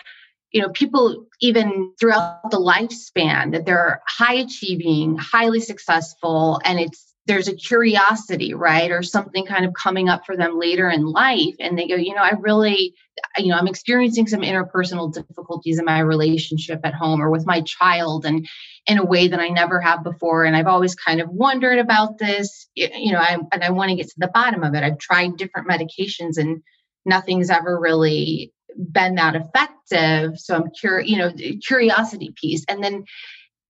you 0.53 0.63
know 0.63 0.71
people 0.71 1.27
even 1.41 1.93
throughout 2.01 2.51
the 2.51 2.59
lifespan 2.59 3.53
that 3.53 3.67
they're 3.67 4.01
high 4.07 4.37
achieving 4.37 5.19
highly 5.19 5.61
successful 5.61 6.61
and 6.65 6.81
it's 6.81 7.15
there's 7.27 7.49
a 7.49 7.55
curiosity, 7.55 8.55
right? 8.55 8.91
Or 8.91 9.03
something 9.03 9.45
kind 9.47 9.65
of 9.65 9.75
coming 9.75 10.09
up 10.09 10.25
for 10.25 10.37
them 10.37 10.59
later 10.59 10.89
in 10.89 11.05
life. 11.05 11.57
And 11.59 11.77
they 11.77 11.89
go, 11.89 11.97
you 11.97 12.15
know, 12.15 12.23
I 12.23 12.33
really, 12.39 12.95
you 13.37 13.49
know, 13.49 13.57
I'm 13.57 13.67
experiencing 13.67 14.29
some 14.29 14.41
interpersonal 14.41 15.13
difficulties 15.13 15.79
in 15.79 15.85
my 15.85 15.99
relationship 16.01 16.81
at 16.85 16.95
home 16.95 17.21
or 17.21 17.31
with 17.31 17.47
my 17.47 17.63
child 17.63 18.27
and 18.27 18.47
in 18.87 18.99
a 18.99 19.05
way 19.05 19.27
that 19.29 19.41
I 19.41 19.49
never 19.49 19.81
have 19.81 20.05
before. 20.05 20.45
And 20.45 20.57
I've 20.57 20.69
always 20.69 20.95
kind 20.95 21.21
of 21.21 21.29
wondered 21.29 21.79
about 21.79 22.19
this, 22.19 22.69
you 22.75 23.13
know, 23.13 23.19
I, 23.19 23.39
and 23.53 23.65
I 23.65 23.71
want 23.71 23.91
to 23.91 23.97
get 23.97 24.07
to 24.09 24.15
the 24.19 24.29
bottom 24.29 24.63
of 24.63 24.75
it. 24.75 24.85
I've 24.85 24.99
tried 24.99 25.37
different 25.37 25.69
medications 25.69 26.39
and 26.39 26.63
nothing's 27.05 27.51
ever 27.51 27.79
really 27.79 28.53
been 28.93 29.17
that 29.17 29.35
effective. 29.35 30.39
So 30.39 30.55
I'm 30.55 30.71
curious, 30.79 31.11
you 31.11 31.19
know, 31.19 31.33
curiosity 31.67 32.33
piece. 32.41 32.65
And 32.69 32.85
then 32.85 33.05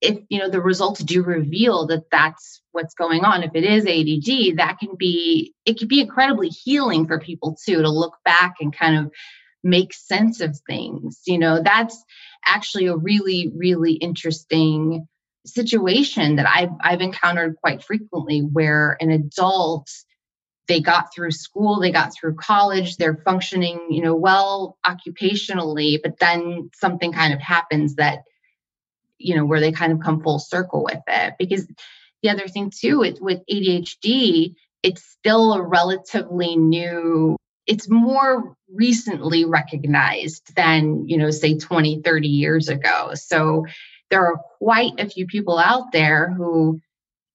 if 0.00 0.18
you 0.28 0.38
know 0.38 0.50
the 0.50 0.60
results 0.60 1.02
do 1.02 1.22
reveal 1.22 1.86
that 1.86 2.10
that's 2.10 2.60
what's 2.72 2.94
going 2.94 3.24
on 3.24 3.42
if 3.42 3.52
it 3.54 3.64
is 3.64 3.86
add 3.86 4.56
that 4.58 4.78
can 4.78 4.94
be 4.96 5.54
it 5.64 5.78
can 5.78 5.88
be 5.88 6.00
incredibly 6.00 6.48
healing 6.48 7.06
for 7.06 7.18
people 7.18 7.56
too 7.64 7.82
to 7.82 7.88
look 7.88 8.16
back 8.24 8.56
and 8.60 8.76
kind 8.76 8.96
of 8.96 9.12
make 9.64 9.92
sense 9.92 10.40
of 10.40 10.56
things 10.68 11.22
you 11.26 11.38
know? 11.38 11.60
That's 11.62 12.02
actually 12.44 12.86
a 12.86 12.96
really 12.96 13.52
really 13.56 13.92
interesting 13.94 15.06
situation 15.44 16.36
that 16.36 16.46
i've 16.48 16.70
i've 16.80 17.00
encountered 17.00 17.56
quite 17.56 17.82
frequently 17.82 18.40
where 18.40 18.96
an 19.00 19.10
adult 19.10 19.88
they 20.68 20.80
got 20.80 21.12
through 21.14 21.30
school 21.30 21.80
they 21.80 21.92
got 21.92 22.12
through 22.12 22.34
college 22.34 22.96
they're 22.96 23.22
functioning 23.24 23.86
you 23.90 24.02
know 24.02 24.14
well 24.14 24.76
occupationally 24.84 25.98
but 26.02 26.18
then 26.18 26.68
something 26.74 27.12
kind 27.12 27.32
of 27.32 27.40
happens 27.40 27.94
that 27.94 28.22
you 29.18 29.34
know 29.34 29.44
where 29.44 29.60
they 29.60 29.72
kind 29.72 29.92
of 29.92 30.00
come 30.00 30.22
full 30.22 30.38
circle 30.38 30.84
with 30.84 31.02
it. 31.06 31.34
Because 31.38 31.66
the 32.22 32.30
other 32.30 32.48
thing 32.48 32.70
too 32.74 32.98
with, 32.98 33.20
with 33.20 33.40
adhd 33.50 34.54
it's 34.82 35.02
still 35.02 35.52
a 35.52 35.62
relatively 35.62 36.56
new 36.56 37.36
it's 37.66 37.90
more 37.90 38.54
recently 38.72 39.44
recognized 39.44 40.54
than 40.54 41.08
you 41.08 41.18
know 41.18 41.30
say 41.30 41.58
20 41.58 42.02
30 42.02 42.28
years 42.28 42.68
ago. 42.68 43.10
So 43.14 43.66
there 44.10 44.24
are 44.24 44.40
quite 44.58 44.92
a 44.98 45.08
few 45.08 45.26
people 45.26 45.58
out 45.58 45.90
there 45.92 46.32
who 46.32 46.80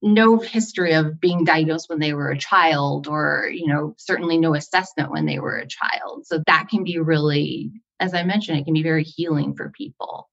no 0.02 0.40
history 0.40 0.94
of 0.94 1.20
being 1.20 1.44
diagnosed 1.44 1.90
when 1.90 2.00
they 2.00 2.14
were 2.14 2.32
a 2.32 2.38
child 2.38 3.08
or 3.08 3.50
you 3.54 3.68
know 3.68 3.94
certainly 3.98 4.38
no 4.38 4.56
assessment 4.56 5.12
when 5.12 5.26
they 5.26 5.40
were 5.40 5.58
a 5.58 5.68
child. 5.68 6.26
So 6.26 6.42
that 6.48 6.70
can 6.70 6.84
be 6.84 6.98
really 6.98 7.72
as 8.00 8.14
i 8.14 8.24
mentioned 8.24 8.58
it 8.58 8.66
can 8.66 8.74
be 8.74 8.84
very 8.84 9.04
healing 9.04 9.54
for 9.54 9.70
people 9.70 10.28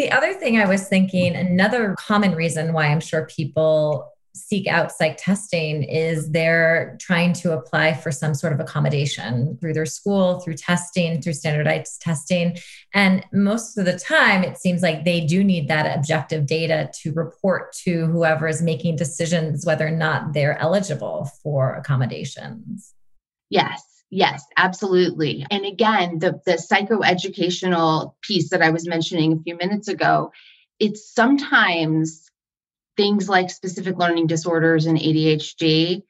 the 0.00 0.10
other 0.10 0.32
thing 0.32 0.58
i 0.58 0.66
was 0.66 0.88
thinking 0.88 1.36
another 1.36 1.94
common 1.98 2.34
reason 2.34 2.72
why 2.72 2.86
i'm 2.86 3.00
sure 3.00 3.26
people 3.26 4.10
seek 4.34 4.66
out 4.66 4.92
psych 4.92 5.16
testing 5.16 5.82
is 5.82 6.30
they're 6.30 6.96
trying 7.00 7.32
to 7.32 7.52
apply 7.52 7.92
for 7.94 8.10
some 8.10 8.34
sort 8.34 8.52
of 8.52 8.60
accommodation 8.60 9.58
through 9.60 9.72
their 9.72 9.86
school, 9.86 10.40
through 10.40 10.54
testing, 10.54 11.20
through 11.20 11.32
standardized 11.32 12.00
testing. 12.00 12.56
And 12.94 13.24
most 13.32 13.76
of 13.76 13.86
the 13.86 13.98
time, 13.98 14.44
it 14.44 14.56
seems 14.56 14.82
like 14.82 15.04
they 15.04 15.20
do 15.20 15.42
need 15.42 15.68
that 15.68 15.96
objective 15.96 16.46
data 16.46 16.90
to 17.02 17.12
report 17.12 17.72
to 17.84 18.06
whoever 18.06 18.46
is 18.46 18.62
making 18.62 18.96
decisions 18.96 19.66
whether 19.66 19.86
or 19.86 19.92
not 19.92 20.32
they're 20.32 20.58
eligible 20.58 21.30
for 21.42 21.74
accommodations. 21.74 22.94
Yes. 23.48 23.82
Yes, 24.10 24.44
absolutely. 24.56 25.46
And 25.50 25.64
again, 25.64 26.18
the, 26.18 26.40
the 26.44 26.52
psychoeducational 26.52 28.14
piece 28.22 28.50
that 28.50 28.62
I 28.62 28.70
was 28.70 28.88
mentioning 28.88 29.32
a 29.32 29.42
few 29.42 29.56
minutes 29.56 29.86
ago, 29.86 30.32
it's 30.80 31.14
sometimes 31.14 32.28
things 32.96 33.28
like 33.28 33.50
specific 33.50 33.96
learning 33.98 34.26
disorders 34.26 34.86
and 34.86 34.98
ADHD, 34.98 36.02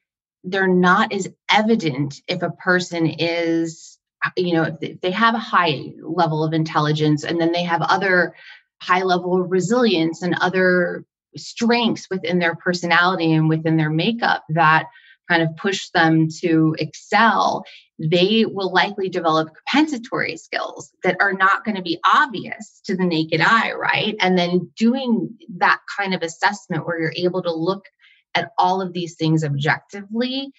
they're 0.43 0.67
not 0.67 1.13
as 1.13 1.27
evident 1.51 2.21
if 2.27 2.41
a 2.41 2.49
person 2.49 3.05
is, 3.05 3.99
you 4.35 4.53
know, 4.53 4.75
if 4.81 4.99
they 5.01 5.11
have 5.11 5.35
a 5.35 5.39
high 5.39 5.91
level 6.01 6.43
of 6.43 6.53
intelligence 6.53 7.23
and 7.23 7.39
then 7.39 7.51
they 7.51 7.63
have 7.63 7.81
other 7.83 8.33
high 8.81 9.03
level 9.03 9.39
of 9.39 9.51
resilience 9.51 10.23
and 10.23 10.35
other 10.41 11.05
strengths 11.37 12.07
within 12.09 12.39
their 12.39 12.55
personality 12.55 13.31
and 13.31 13.47
within 13.47 13.77
their 13.77 13.91
makeup 13.91 14.43
that 14.49 14.87
kind 15.29 15.43
of 15.43 15.55
push 15.55 15.89
them 15.93 16.27
to 16.41 16.75
excel, 16.79 17.63
they 18.09 18.45
will 18.45 18.73
likely 18.73 19.09
develop 19.09 19.49
compensatory 19.67 20.37
skills 20.37 20.91
that 21.03 21.17
are 21.19 21.33
not 21.33 21.63
going 21.63 21.75
to 21.75 21.81
be 21.81 21.99
obvious 22.05 22.81
to 22.85 22.95
the 22.95 23.05
naked 23.05 23.41
eye, 23.41 23.73
right? 23.73 24.15
And 24.19 24.37
then 24.37 24.71
doing 24.75 25.37
that 25.57 25.79
kind 25.97 26.13
of 26.13 26.21
assessment 26.21 26.85
where 26.85 26.99
you're 26.99 27.13
able 27.15 27.43
to 27.43 27.53
look 27.53 27.85
at 28.33 28.51
all 28.57 28.81
of 28.81 28.93
these 28.93 29.15
things 29.15 29.43
objectively, 29.43 30.51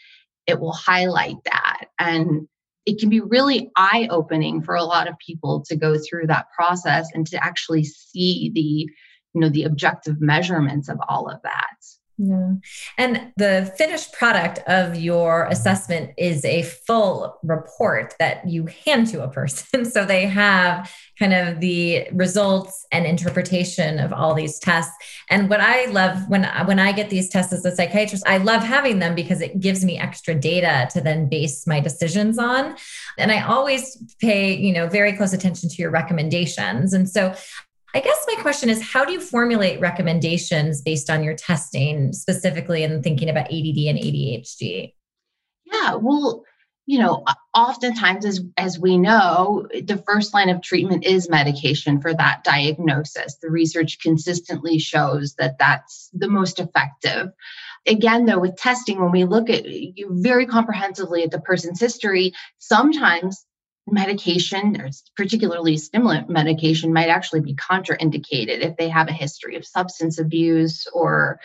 it 0.46 0.60
will 0.60 0.72
highlight 0.72 1.42
that. 1.44 1.86
And 1.98 2.48
it 2.86 2.98
can 2.98 3.08
be 3.08 3.20
really 3.20 3.70
eye 3.76 4.08
opening 4.10 4.62
for 4.62 4.74
a 4.74 4.84
lot 4.84 5.08
of 5.08 5.18
people 5.24 5.64
to 5.68 5.76
go 5.76 5.96
through 5.98 6.26
that 6.26 6.46
process 6.56 7.08
and 7.14 7.26
to 7.28 7.42
actually 7.42 7.84
see 7.84 8.50
the 8.54 8.92
you 9.34 9.40
know 9.40 9.48
the 9.48 9.62
objective 9.62 10.20
measurements 10.20 10.88
of 10.90 10.98
all 11.08 11.28
of 11.28 11.40
that 11.42 11.76
yeah. 12.18 12.52
And 12.98 13.32
the 13.36 13.72
finished 13.76 14.12
product 14.12 14.58
of 14.68 14.96
your 14.96 15.46
assessment 15.46 16.12
is 16.18 16.44
a 16.44 16.62
full 16.62 17.38
report 17.42 18.14
that 18.18 18.46
you 18.46 18.68
hand 18.84 19.08
to 19.08 19.24
a 19.24 19.28
person. 19.28 19.84
so 19.90 20.04
they 20.04 20.26
have 20.26 20.92
kind 21.18 21.32
of 21.32 21.60
the 21.60 22.08
results 22.12 22.86
and 22.92 23.06
interpretation 23.06 23.98
of 23.98 24.12
all 24.12 24.34
these 24.34 24.58
tests. 24.58 24.92
And 25.30 25.48
what 25.48 25.60
I 25.60 25.86
love 25.86 26.28
when 26.28 26.44
when 26.66 26.78
I 26.78 26.92
get 26.92 27.10
these 27.10 27.28
tests 27.28 27.52
as 27.52 27.64
a 27.64 27.74
psychiatrist, 27.74 28.24
I 28.26 28.36
love 28.36 28.62
having 28.62 28.98
them 28.98 29.14
because 29.14 29.40
it 29.40 29.58
gives 29.58 29.84
me 29.84 29.98
extra 29.98 30.34
data 30.34 30.88
to 30.92 31.00
then 31.00 31.28
base 31.28 31.66
my 31.66 31.80
decisions 31.80 32.38
on. 32.38 32.76
And 33.18 33.32
I 33.32 33.42
always 33.42 33.96
pay, 34.20 34.54
you 34.54 34.72
know, 34.72 34.86
very 34.86 35.14
close 35.14 35.32
attention 35.32 35.70
to 35.70 35.76
your 35.76 35.90
recommendations. 35.90 36.92
And 36.92 37.08
so 37.08 37.34
I 37.94 38.00
guess 38.00 38.24
my 38.26 38.40
question 38.40 38.70
is 38.70 38.82
how 38.82 39.04
do 39.04 39.12
you 39.12 39.20
formulate 39.20 39.80
recommendations 39.80 40.80
based 40.80 41.10
on 41.10 41.22
your 41.22 41.34
testing, 41.34 42.12
specifically 42.12 42.82
in 42.82 43.02
thinking 43.02 43.28
about 43.28 43.46
ADD 43.46 43.78
and 43.86 43.98
ADHD? 43.98 44.94
Yeah, 45.66 45.96
well, 45.96 46.44
you 46.86 46.98
know, 46.98 47.24
oftentimes 47.54 48.24
as 48.24 48.40
as 48.56 48.78
we 48.78 48.98
know, 48.98 49.66
the 49.72 50.02
first 50.06 50.34
line 50.34 50.48
of 50.48 50.62
treatment 50.62 51.04
is 51.04 51.28
medication 51.28 52.00
for 52.00 52.12
that 52.14 52.44
diagnosis. 52.44 53.36
The 53.40 53.50
research 53.50 53.98
consistently 54.00 54.78
shows 54.78 55.34
that 55.38 55.58
that's 55.58 56.10
the 56.12 56.28
most 56.28 56.58
effective. 56.58 57.28
Again, 57.86 58.26
though, 58.26 58.38
with 58.38 58.56
testing, 58.56 59.00
when 59.00 59.12
we 59.12 59.24
look 59.24 59.50
at 59.50 59.66
you 59.66 60.08
very 60.10 60.46
comprehensively 60.46 61.22
at 61.24 61.30
the 61.30 61.40
person's 61.40 61.80
history, 61.80 62.32
sometimes 62.58 63.44
medication, 63.86 64.80
or 64.80 64.90
particularly 65.16 65.76
stimulant 65.76 66.28
medication, 66.30 66.92
might 66.92 67.08
actually 67.08 67.40
be 67.40 67.54
contraindicated 67.54 68.60
if 68.60 68.76
they 68.76 68.88
have 68.88 69.08
a 69.08 69.12
history 69.12 69.56
of 69.56 69.66
substance 69.66 70.18
abuse 70.18 70.86
or 70.92 71.40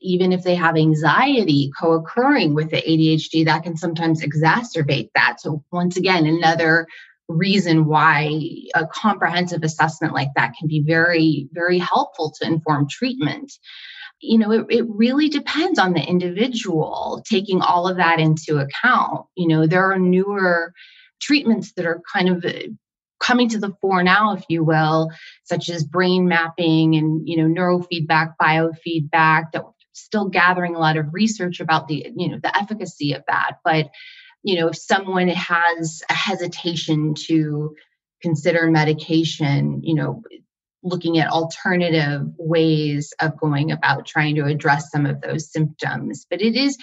even 0.00 0.32
if 0.32 0.42
they 0.42 0.54
have 0.54 0.76
anxiety 0.76 1.70
co 1.78 1.92
occurring 1.92 2.54
with 2.54 2.70
the 2.70 2.82
ADHD, 2.82 3.44
that 3.44 3.62
can 3.62 3.76
sometimes 3.76 4.22
exacerbate 4.22 5.10
that. 5.14 5.40
So, 5.40 5.64
once 5.70 5.96
again, 5.96 6.26
another 6.26 6.86
reason 7.28 7.86
why 7.86 8.40
a 8.74 8.86
comprehensive 8.86 9.62
assessment 9.62 10.12
like 10.12 10.30
that 10.36 10.54
can 10.58 10.68
be 10.68 10.82
very, 10.82 11.48
very 11.52 11.78
helpful 11.78 12.32
to 12.40 12.46
inform 12.46 12.88
treatment. 12.88 13.52
You 14.20 14.38
know, 14.38 14.52
it, 14.52 14.66
it 14.70 14.84
really 14.88 15.28
depends 15.28 15.78
on 15.78 15.92
the 15.92 16.02
individual 16.02 17.22
taking 17.28 17.60
all 17.60 17.88
of 17.88 17.96
that 17.96 18.20
into 18.20 18.58
account. 18.58 19.26
You 19.36 19.48
know, 19.48 19.66
there 19.66 19.90
are 19.90 19.98
newer 19.98 20.74
treatments 21.22 21.72
that 21.74 21.86
are 21.86 22.02
kind 22.12 22.28
of 22.28 22.44
uh, 22.44 22.68
coming 23.20 23.48
to 23.48 23.58
the 23.58 23.72
fore 23.80 24.02
now 24.02 24.34
if 24.34 24.44
you 24.48 24.64
will 24.64 25.08
such 25.44 25.70
as 25.70 25.84
brain 25.84 26.26
mapping 26.26 26.96
and 26.96 27.26
you 27.26 27.36
know 27.36 27.44
neurofeedback 27.44 28.34
biofeedback 28.40 29.52
that 29.52 29.62
still 29.92 30.28
gathering 30.28 30.74
a 30.74 30.78
lot 30.78 30.96
of 30.96 31.12
research 31.12 31.60
about 31.60 31.88
the 31.88 32.06
you 32.16 32.28
know 32.28 32.38
the 32.42 32.56
efficacy 32.56 33.12
of 33.12 33.22
that. 33.26 33.58
But 33.64 33.90
you 34.42 34.58
know 34.58 34.68
if 34.68 34.76
someone 34.76 35.28
has 35.28 36.02
a 36.08 36.14
hesitation 36.14 37.14
to 37.26 37.74
consider 38.20 38.70
medication 38.70 39.80
you 39.82 39.94
know 39.94 40.22
looking 40.84 41.18
at 41.18 41.28
alternative 41.28 42.22
ways 42.38 43.12
of 43.20 43.38
going 43.38 43.70
about 43.70 44.04
trying 44.04 44.34
to 44.34 44.44
address 44.44 44.90
some 44.90 45.06
of 45.06 45.20
those 45.20 45.52
symptoms. 45.52 46.26
But 46.28 46.42
it 46.42 46.56
is 46.56 46.76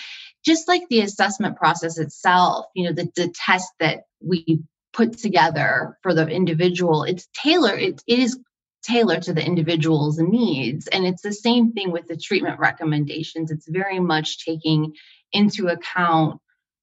just 0.46 0.68
like 0.68 0.84
the 0.90 1.02
assessment 1.02 1.58
process 1.58 1.98
itself, 1.98 2.66
you 2.76 2.86
know, 2.86 2.94
the, 2.94 3.10
the 3.16 3.34
test 3.34 3.70
that 3.80 4.04
we 4.22 4.62
put 4.94 5.18
together 5.18 5.98
for 6.02 6.14
the 6.14 6.28
individual, 6.28 7.04
it's 7.04 7.28
tailored, 7.34 7.80
it, 7.80 8.02
it 8.08 8.20
is 8.20 8.40
tailored 8.84 9.24
to 9.24 9.34
the 9.34 9.46
individual's 9.46 10.20
needs. 10.20 10.88
And 10.88 11.06
it's 11.06 11.22
the 11.22 11.34
same 11.34 11.74
thing 11.74 11.92
with 11.92 12.08
the 12.08 12.18
treatment 12.18 12.60
recommendations. 12.60 13.52
It's 13.52 13.68
very 13.70 14.00
much 14.00 14.44
taking 14.46 14.94
into 15.32 15.68
account 15.68 16.40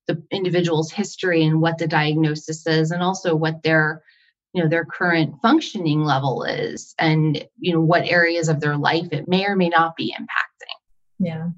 the 0.06 0.22
individual's 0.30 0.92
history 0.92 1.44
and 1.44 1.60
what 1.60 1.78
the 1.78 1.88
diagnosis 1.88 2.66
is 2.66 2.90
and 2.90 3.02
also 3.02 3.34
what 3.34 3.62
their 3.62 4.02
you 4.52 4.62
know 4.62 4.68
their 4.68 4.84
current 4.84 5.34
functioning 5.42 6.04
level 6.04 6.44
is 6.44 6.94
and 6.98 7.44
you 7.58 7.72
know 7.74 7.80
what 7.80 8.06
areas 8.06 8.48
of 8.48 8.60
their 8.60 8.76
life 8.76 9.08
it 9.12 9.28
may 9.28 9.44
or 9.44 9.56
may 9.56 9.68
not 9.68 9.96
be 9.96 10.14
impacting 10.18 10.78
yeah 11.18 11.48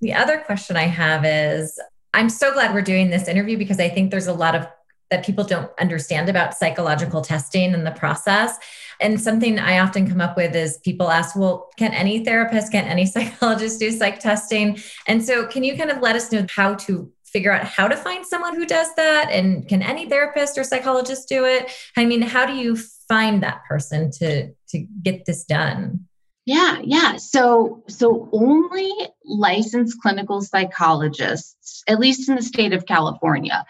the 0.00 0.14
other 0.14 0.38
question 0.38 0.76
I 0.76 0.86
have 0.86 1.24
is 1.24 1.78
I'm 2.14 2.28
so 2.28 2.52
glad 2.52 2.74
we're 2.74 2.82
doing 2.82 3.10
this 3.10 3.28
interview 3.28 3.58
because 3.58 3.80
I 3.80 3.88
think 3.88 4.10
there's 4.10 4.26
a 4.26 4.32
lot 4.32 4.54
of 4.54 4.66
that 5.10 5.24
people 5.24 5.44
don't 5.44 5.70
understand 5.78 6.28
about 6.28 6.54
psychological 6.54 7.22
testing 7.22 7.74
and 7.74 7.86
the 7.86 7.92
process. 7.92 8.58
And 9.00 9.20
something 9.20 9.58
I 9.58 9.78
often 9.78 10.08
come 10.08 10.20
up 10.20 10.36
with 10.36 10.56
is 10.56 10.78
people 10.78 11.10
ask, 11.10 11.36
well, 11.36 11.68
can 11.78 11.94
any 11.94 12.24
therapist, 12.24 12.72
can 12.72 12.84
any 12.84 13.06
psychologist 13.06 13.78
do 13.78 13.90
psych 13.92 14.18
testing? 14.18 14.78
And 15.06 15.24
so, 15.24 15.46
can 15.46 15.62
you 15.62 15.76
kind 15.76 15.90
of 15.90 16.00
let 16.00 16.16
us 16.16 16.32
know 16.32 16.44
how 16.50 16.74
to 16.74 17.10
figure 17.24 17.52
out 17.52 17.64
how 17.64 17.86
to 17.86 17.96
find 17.96 18.26
someone 18.26 18.56
who 18.56 18.66
does 18.66 18.88
that? 18.96 19.28
And 19.30 19.68
can 19.68 19.82
any 19.82 20.08
therapist 20.08 20.58
or 20.58 20.64
psychologist 20.64 21.28
do 21.28 21.44
it? 21.44 21.70
I 21.96 22.04
mean, 22.06 22.22
how 22.22 22.46
do 22.46 22.54
you 22.54 22.76
find 23.08 23.42
that 23.42 23.64
person 23.68 24.10
to, 24.12 24.52
to 24.70 24.78
get 25.02 25.26
this 25.26 25.44
done? 25.44 26.06
Yeah, 26.46 26.78
yeah. 26.84 27.16
So 27.16 27.82
so 27.88 28.28
only 28.32 28.92
licensed 29.24 30.00
clinical 30.00 30.40
psychologists, 30.40 31.82
at 31.88 31.98
least 31.98 32.28
in 32.28 32.36
the 32.36 32.42
state 32.42 32.72
of 32.72 32.86
California. 32.86 33.64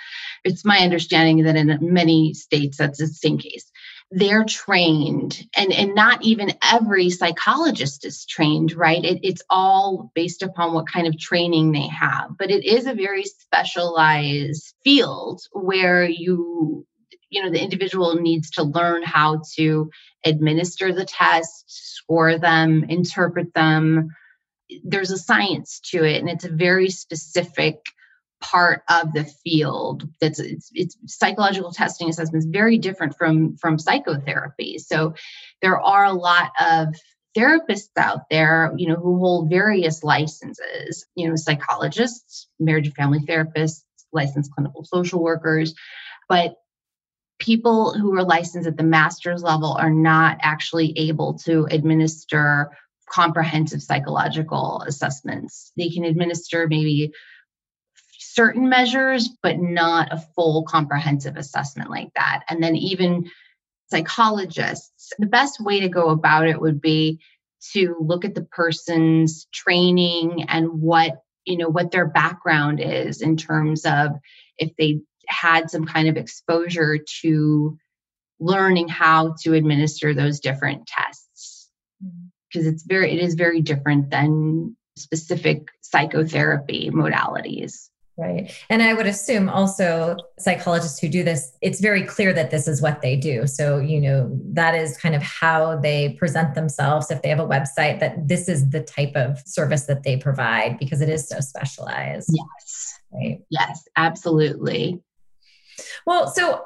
It's 0.45 0.63
my 0.65 0.81
understanding 0.81 1.45
that 1.45 1.57
in 1.57 1.79
many 1.81 2.35
states 2.35 2.77
that's 2.77 2.99
the 2.99 3.07
same 3.07 3.39
case. 3.39 3.71
They're 4.11 4.45
trained, 4.45 5.43
and, 5.57 5.73
and 5.73 5.95
not 5.97 6.23
even 6.23 6.53
every 6.63 7.11
psychologist 7.11 8.05
is 8.05 8.25
trained, 8.25 8.73
right? 8.75 9.05
It, 9.05 9.21
it's 9.25 9.43
all 9.51 10.13
based 10.15 10.43
upon 10.43 10.75
what 10.75 10.87
kind 10.87 11.09
of 11.09 11.19
training 11.19 11.73
they 11.73 11.89
have. 11.89 12.37
But 12.39 12.51
it 12.51 12.65
is 12.65 12.87
a 12.87 12.95
very 12.95 13.25
specialized 13.25 14.75
field 14.85 15.41
where 15.51 16.05
you 16.05 16.87
you 17.31 17.43
know 17.43 17.51
the 17.51 17.63
individual 17.63 18.15
needs 18.15 18.51
to 18.53 18.63
learn 18.63 19.03
how 19.03 19.43
to 19.57 19.91
administer 20.25 20.93
the 20.93 21.05
test 21.05 21.65
score 21.67 22.39
them 22.39 22.85
interpret 22.89 23.53
them. 23.55 24.09
There's 24.85 25.11
a 25.11 25.19
science 25.19 25.81
to 25.91 26.05
it 26.05 26.19
and 26.19 26.29
it's 26.29 26.45
a 26.45 26.51
very 26.51 26.91
specific 26.91 27.79
part 28.41 28.83
of 28.89 29.13
the 29.15 29.25
field 29.25 30.07
that's 30.21 30.39
it's, 30.39 30.71
it's 30.75 30.97
psychological 31.07 31.73
testing 31.73 32.09
assessment 32.09 32.45
is 32.45 32.51
very 32.51 32.79
different 32.79 33.17
from 33.17 33.57
from 33.57 33.79
psychotherapy. 33.79 34.79
So 34.79 35.15
there 35.63 35.81
are 35.81 36.05
a 36.05 36.13
lot 36.13 36.51
of 36.61 36.95
therapists 37.37 37.97
out 37.97 38.29
there, 38.31 38.73
you 38.77 38.89
know, 38.89 38.97
who 38.97 39.19
hold 39.19 39.51
various 39.51 40.03
licenses, 40.03 41.07
you 41.15 41.29
know, 41.29 41.37
psychologists, 41.37 42.49
marriage 42.59 42.87
and 42.87 42.95
family 42.95 43.21
therapists, 43.21 43.83
licensed 44.13 44.53
clinical 44.53 44.85
social 44.85 45.23
workers, 45.23 45.75
but 46.29 46.57
people 47.39 47.93
who 47.93 48.17
are 48.17 48.25
licensed 48.25 48.69
at 48.69 48.77
the 48.77 48.83
master's 48.83 49.43
level 49.43 49.73
are 49.73 49.91
not 49.91 50.39
actually 50.43 50.93
able 50.97 51.35
to 51.39 51.67
administer 51.71 52.71
comprehensive 53.09 53.83
psychological 53.83 54.83
assessments. 54.87 55.73
They 55.77 55.91
can 55.91 56.05
administer 56.05 56.67
maybe 56.69 57.13
certain 58.19 58.69
measures, 58.69 59.31
but 59.43 59.59
not 59.59 60.13
a 60.13 60.25
full 60.35 60.65
comprehensive 60.65 61.37
assessment 61.37 61.91
like 61.91 62.09
that. 62.17 62.43
And 62.49 62.63
then 62.63 62.77
even 62.77 63.31
psychologists, 63.89 65.13
the 65.19 65.27
best 65.27 65.61
way 65.61 65.81
to 65.81 65.89
go 65.89 66.11
about 66.11 66.49
it 66.49 66.61
would 66.61 66.81
be 66.81 67.21
to 67.73 67.97
look 68.01 68.25
at 68.25 68.35
the 68.35 68.45
person's 68.45 69.47
training 69.53 70.45
and 70.49 70.69
what 70.81 71.23
you 71.45 71.57
know 71.57 71.69
what 71.69 71.93
their 71.93 72.07
background 72.07 72.81
is 72.81 73.23
in 73.23 73.37
terms 73.37 73.85
of 73.85 74.11
if 74.59 74.71
they 74.77 75.01
had 75.29 75.71
some 75.71 75.85
kind 75.85 76.09
of 76.09 76.17
exposure 76.17 76.99
to 77.23 77.79
learning 78.39 78.89
how 78.89 79.35
to 79.43 79.55
administer 79.55 80.13
those 80.13 80.41
different 80.41 80.87
tests 80.87 81.71
because 82.51 82.67
mm-hmm. 82.67 82.75
it's 82.75 82.83
very 82.85 83.13
it 83.13 83.23
is 83.23 83.35
very 83.35 83.61
different 83.61 84.11
than 84.11 84.77
specific 84.97 85.69
psychotherapy 85.81 86.91
modalities 86.91 87.89
Right. 88.19 88.51
And 88.71 88.83
I 88.83 88.95
would 88.95 89.07
assume 89.07 89.51
also 89.51 90.17
psychologists 90.39 90.99
who 90.99 91.09
do 91.09 91.23
this, 91.23 91.53
it's 91.61 91.81
very 91.81 92.03
clear 92.03 92.33
that 92.33 92.51
this 92.51 92.67
is 92.67 92.81
what 92.81 93.03
they 93.03 93.15
do. 93.15 93.47
So, 93.47 93.79
you 93.79 94.01
know, 94.01 94.31
that 94.53 94.75
is 94.75 94.97
kind 94.97 95.15
of 95.15 95.23
how 95.23 95.77
they 95.77 96.15
present 96.19 96.55
themselves. 96.55 97.11
If 97.11 97.21
they 97.21 97.29
have 97.29 97.41
a 97.41 97.47
website, 97.47 98.01
that 98.01 98.27
this 98.27 98.49
is 98.49 98.71
the 98.71 98.81
type 98.81 99.15
of 99.17 99.43
service 99.45 99.85
that 99.85 100.03
they 100.03 100.17
provide 100.17 100.79
because 100.79 101.03
it 101.03 101.11
is 101.11 101.29
so 101.29 101.41
specialized. 101.41 102.31
Yes. 102.33 102.99
Right. 103.13 103.41
Yes, 103.51 103.87
absolutely. 103.97 105.03
Well, 106.07 106.29
so 106.29 106.65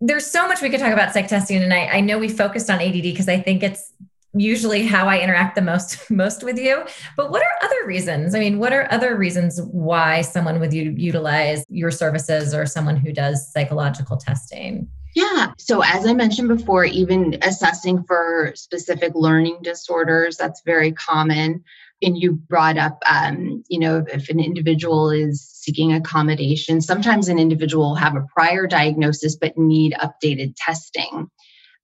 there's 0.00 0.26
so 0.26 0.46
much 0.46 0.62
we 0.62 0.70
could 0.70 0.80
talk 0.80 0.92
about 0.92 1.12
psych 1.12 1.28
testing 1.28 1.62
and 1.62 1.72
I, 1.74 2.00
know 2.00 2.18
we 2.18 2.28
focused 2.28 2.70
on 2.70 2.80
ADD 2.80 3.02
because 3.02 3.28
I 3.28 3.40
think 3.40 3.62
it's 3.62 3.92
usually 4.34 4.86
how 4.86 5.08
I 5.08 5.18
interact 5.18 5.54
the 5.56 5.62
most 5.62 6.10
most 6.10 6.42
with 6.44 6.58
you. 6.58 6.84
But 7.16 7.30
what 7.30 7.42
are 7.42 7.66
other 7.66 7.86
reasons? 7.86 8.34
I 8.34 8.40
mean, 8.40 8.58
what 8.58 8.72
are 8.72 8.90
other 8.92 9.16
reasons 9.16 9.60
why 9.60 10.22
someone 10.22 10.60
would 10.60 10.72
utilize 10.72 11.64
your 11.68 11.90
services 11.90 12.54
or 12.54 12.66
someone 12.66 12.96
who 12.96 13.12
does 13.12 13.50
psychological 13.52 14.16
testing? 14.16 14.88
Yeah. 15.14 15.52
So, 15.58 15.82
as 15.82 16.06
I 16.06 16.12
mentioned 16.12 16.48
before, 16.48 16.84
even 16.84 17.38
assessing 17.42 18.04
for 18.04 18.52
specific 18.54 19.12
learning 19.14 19.58
disorders, 19.62 20.36
that's 20.36 20.62
very 20.62 20.92
common. 20.92 21.64
And 22.00 22.16
you 22.16 22.32
brought 22.32 22.78
up, 22.78 23.02
um, 23.10 23.64
you 23.68 23.80
know, 23.80 24.04
if 24.06 24.28
an 24.28 24.38
individual 24.38 25.10
is 25.10 25.48
seeking 25.50 25.92
accommodation, 25.92 26.80
sometimes 26.80 27.28
an 27.28 27.38
individual 27.38 27.90
will 27.90 27.94
have 27.96 28.14
a 28.14 28.26
prior 28.34 28.66
diagnosis 28.66 29.36
but 29.36 29.58
need 29.58 29.94
updated 29.94 30.54
testing. 30.56 31.28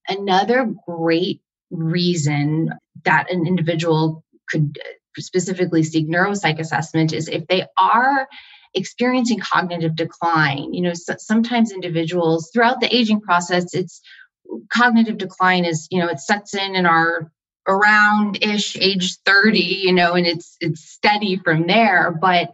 Another 0.08 0.72
great 0.86 1.40
reason 1.70 2.70
that 3.04 3.30
an 3.30 3.46
individual 3.46 4.24
could 4.48 4.78
specifically 5.18 5.82
seek 5.82 6.08
neuropsych 6.08 6.58
assessment 6.58 7.12
is 7.12 7.28
if 7.28 7.46
they 7.48 7.64
are 7.78 8.28
experiencing 8.74 9.38
cognitive 9.38 9.94
decline. 9.96 10.74
You 10.74 10.82
know, 10.82 10.92
so 10.94 11.14
sometimes 11.18 11.72
individuals 11.72 12.50
throughout 12.52 12.80
the 12.80 12.94
aging 12.94 13.20
process, 13.20 13.74
it's 13.74 14.00
cognitive 14.72 15.18
decline 15.18 15.64
is, 15.64 15.86
you 15.90 15.98
know, 15.98 16.08
it 16.08 16.20
sets 16.20 16.54
in 16.54 16.74
in 16.74 16.86
our 16.86 17.30
around 17.66 18.42
ish 18.42 18.76
age 18.76 19.16
30, 19.24 19.58
you 19.58 19.92
know, 19.92 20.12
and 20.14 20.26
it's 20.26 20.56
it's 20.60 20.82
steady 20.82 21.36
from 21.36 21.66
there. 21.66 22.16
But 22.20 22.52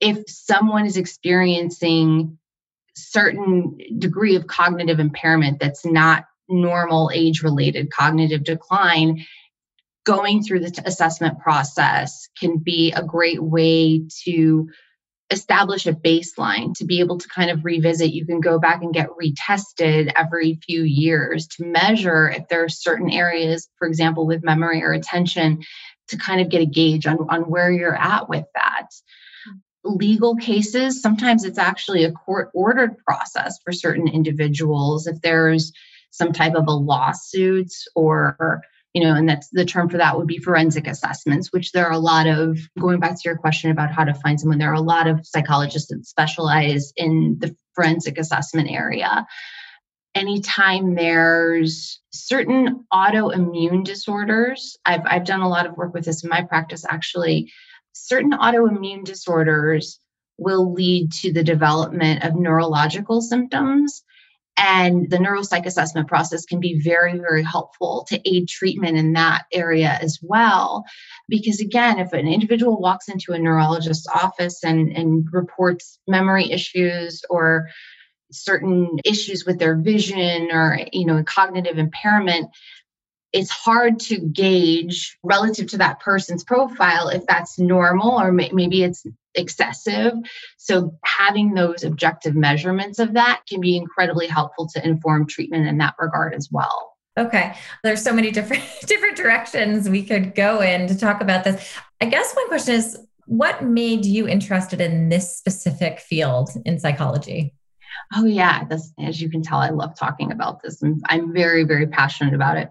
if 0.00 0.28
someone 0.28 0.86
is 0.86 0.96
experiencing 0.96 2.38
certain 2.96 3.76
degree 3.98 4.36
of 4.36 4.46
cognitive 4.46 5.00
impairment 5.00 5.58
that's 5.58 5.84
not 5.84 6.26
normal 6.48 7.10
age 7.12 7.42
related 7.42 7.90
cognitive 7.90 8.44
decline, 8.44 9.24
going 10.04 10.42
through 10.42 10.60
the 10.60 10.82
assessment 10.84 11.38
process 11.40 12.28
can 12.38 12.58
be 12.58 12.92
a 12.92 13.02
great 13.02 13.42
way 13.42 14.02
to 14.24 14.68
establish 15.30 15.86
a 15.86 15.92
baseline 15.92 16.74
to 16.74 16.84
be 16.84 17.00
able 17.00 17.18
to 17.18 17.28
kind 17.28 17.50
of 17.50 17.64
revisit. 17.64 18.12
You 18.12 18.26
can 18.26 18.40
go 18.40 18.58
back 18.58 18.82
and 18.82 18.92
get 18.92 19.08
retested 19.10 20.12
every 20.16 20.58
few 20.66 20.82
years 20.82 21.46
to 21.48 21.64
measure 21.64 22.28
if 22.30 22.48
there 22.48 22.64
are 22.64 22.68
certain 22.68 23.10
areas, 23.10 23.68
for 23.78 23.88
example, 23.88 24.26
with 24.26 24.44
memory 24.44 24.82
or 24.82 24.92
attention, 24.92 25.62
to 26.08 26.18
kind 26.18 26.40
of 26.40 26.50
get 26.50 26.60
a 26.60 26.66
gauge 26.66 27.06
on, 27.06 27.18
on 27.30 27.42
where 27.42 27.70
you're 27.70 27.96
at 27.96 28.28
with 28.28 28.44
that. 28.54 28.88
Legal 29.82 30.36
cases, 30.36 31.00
sometimes 31.00 31.44
it's 31.44 31.58
actually 31.58 32.04
a 32.04 32.12
court 32.12 32.50
ordered 32.54 32.96
process 32.98 33.58
for 33.64 33.72
certain 33.72 34.08
individuals. 34.08 35.06
If 35.06 35.20
there's 35.20 35.72
some 36.10 36.32
type 36.32 36.54
of 36.54 36.68
a 36.68 36.72
lawsuit 36.72 37.72
or 37.94 38.62
you 38.94 39.02
know 39.02 39.14
and 39.14 39.28
that's 39.28 39.48
the 39.50 39.64
term 39.64 39.88
for 39.88 39.98
that 39.98 40.16
would 40.16 40.26
be 40.26 40.38
forensic 40.38 40.86
assessments 40.86 41.52
which 41.52 41.72
there 41.72 41.86
are 41.86 41.92
a 41.92 41.98
lot 41.98 42.26
of 42.26 42.58
going 42.78 43.00
back 43.00 43.14
to 43.14 43.28
your 43.28 43.36
question 43.36 43.70
about 43.70 43.92
how 43.92 44.04
to 44.04 44.14
find 44.14 44.40
someone 44.40 44.58
there 44.58 44.70
are 44.70 44.74
a 44.74 44.80
lot 44.80 45.06
of 45.06 45.26
psychologists 45.26 45.88
that 45.88 46.06
specialize 46.06 46.92
in 46.96 47.36
the 47.40 47.54
forensic 47.74 48.18
assessment 48.18 48.70
area. 48.70 49.26
Anytime 50.14 50.94
there's 50.94 52.00
certain 52.12 52.84
autoimmune 52.92 53.84
disorders 53.84 54.76
I've, 54.86 55.02
I've 55.04 55.24
done 55.24 55.40
a 55.40 55.48
lot 55.48 55.66
of 55.66 55.76
work 55.76 55.92
with 55.92 56.04
this 56.04 56.22
in 56.22 56.30
my 56.30 56.42
practice 56.42 56.84
actually 56.88 57.52
certain 57.92 58.32
autoimmune 58.32 59.04
disorders 59.04 59.98
will 60.38 60.72
lead 60.72 61.12
to 61.12 61.32
the 61.32 61.44
development 61.44 62.24
of 62.24 62.34
neurological 62.34 63.20
symptoms 63.20 64.04
and 64.56 65.10
the 65.10 65.16
neuropsych 65.16 65.66
assessment 65.66 66.06
process 66.06 66.44
can 66.44 66.60
be 66.60 66.80
very, 66.80 67.18
very 67.18 67.42
helpful 67.42 68.06
to 68.08 68.20
aid 68.28 68.48
treatment 68.48 68.96
in 68.96 69.12
that 69.14 69.46
area 69.52 69.98
as 70.00 70.18
well. 70.22 70.84
Because 71.28 71.60
again, 71.60 71.98
if 71.98 72.12
an 72.12 72.28
individual 72.28 72.80
walks 72.80 73.08
into 73.08 73.32
a 73.32 73.38
neurologist's 73.38 74.06
office 74.14 74.62
and, 74.62 74.96
and 74.96 75.26
reports 75.32 75.98
memory 76.06 76.50
issues 76.50 77.24
or 77.28 77.68
certain 78.30 78.98
issues 79.04 79.44
with 79.44 79.58
their 79.58 79.76
vision 79.76 80.50
or 80.50 80.80
you 80.92 81.06
know 81.06 81.22
cognitive 81.22 81.78
impairment 81.78 82.48
it's 83.34 83.50
hard 83.50 83.98
to 83.98 84.20
gauge 84.20 85.18
relative 85.24 85.66
to 85.66 85.78
that 85.78 85.98
person's 85.98 86.44
profile 86.44 87.08
if 87.08 87.26
that's 87.26 87.58
normal 87.58 88.12
or 88.12 88.30
may- 88.30 88.52
maybe 88.52 88.84
it's 88.84 89.04
excessive. 89.34 90.12
So, 90.56 90.96
having 91.04 91.52
those 91.52 91.82
objective 91.82 92.36
measurements 92.36 93.00
of 93.00 93.14
that 93.14 93.40
can 93.48 93.60
be 93.60 93.76
incredibly 93.76 94.28
helpful 94.28 94.68
to 94.68 94.86
inform 94.86 95.26
treatment 95.26 95.66
in 95.66 95.78
that 95.78 95.96
regard 95.98 96.32
as 96.32 96.48
well. 96.52 96.92
Okay. 97.18 97.54
There's 97.82 98.02
so 98.02 98.12
many 98.12 98.30
different 98.38 98.62
different 98.86 99.16
directions 99.16 99.88
we 99.88 100.04
could 100.04 100.36
go 100.36 100.60
in 100.60 100.86
to 100.86 100.96
talk 100.96 101.20
about 101.20 101.42
this. 101.42 101.76
I 102.00 102.06
guess 102.06 102.32
one 102.34 102.46
question 102.46 102.76
is 102.76 102.96
what 103.26 103.64
made 103.64 104.04
you 104.04 104.28
interested 104.28 104.80
in 104.80 105.08
this 105.08 105.36
specific 105.36 105.98
field 105.98 106.50
in 106.64 106.78
psychology? 106.78 107.52
Oh 108.14 108.26
yeah, 108.26 108.64
this, 108.64 108.92
as 109.00 109.20
you 109.20 109.28
can 109.28 109.42
tell, 109.42 109.58
I 109.58 109.70
love 109.70 109.96
talking 109.98 110.30
about 110.30 110.62
this, 110.62 110.82
and 110.82 111.02
I'm 111.08 111.32
very, 111.32 111.64
very 111.64 111.86
passionate 111.86 112.34
about 112.34 112.58
it. 112.58 112.68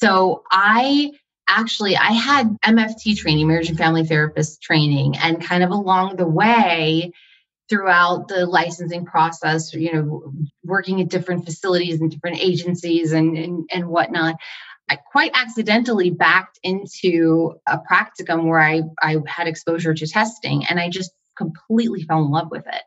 So 0.00 0.42
I 0.50 1.12
actually 1.48 1.96
I 1.96 2.12
had 2.12 2.56
MFT 2.62 3.16
training, 3.16 3.46
marriage 3.46 3.68
and 3.68 3.78
family 3.78 4.04
therapist 4.04 4.60
training, 4.60 5.16
and 5.18 5.42
kind 5.42 5.62
of 5.62 5.70
along 5.70 6.16
the 6.16 6.26
way 6.26 7.12
throughout 7.68 8.28
the 8.28 8.44
licensing 8.44 9.04
process, 9.04 9.72
you 9.72 9.92
know, 9.92 10.32
working 10.64 11.00
at 11.00 11.08
different 11.08 11.44
facilities 11.44 12.00
and 12.00 12.10
different 12.10 12.38
agencies 12.40 13.12
and 13.12 13.36
and, 13.36 13.68
and 13.72 13.88
whatnot. 13.88 14.34
I 14.90 14.96
quite 14.96 15.30
accidentally 15.32 16.10
backed 16.10 16.58
into 16.62 17.54
a 17.66 17.78
practicum 17.78 18.44
where 18.44 18.60
I, 18.60 18.82
I 19.00 19.16
had 19.26 19.46
exposure 19.46 19.94
to 19.94 20.06
testing 20.06 20.66
and 20.66 20.78
I 20.78 20.90
just 20.90 21.10
completely 21.38 22.02
fell 22.02 22.22
in 22.22 22.30
love 22.30 22.50
with 22.50 22.66
it. 22.66 22.82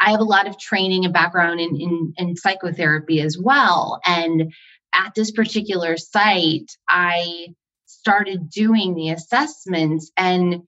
I 0.00 0.10
have 0.10 0.20
a 0.20 0.24
lot 0.24 0.48
of 0.48 0.58
training 0.58 1.04
and 1.04 1.14
background 1.14 1.60
in, 1.60 1.76
in, 1.76 2.14
in 2.16 2.36
psychotherapy 2.36 3.20
as 3.20 3.38
well. 3.38 4.00
And 4.04 4.52
at 5.00 5.14
this 5.14 5.30
particular 5.30 5.96
site, 5.96 6.70
I 6.88 7.54
started 7.86 8.50
doing 8.50 8.94
the 8.94 9.10
assessments. 9.10 10.10
And 10.16 10.62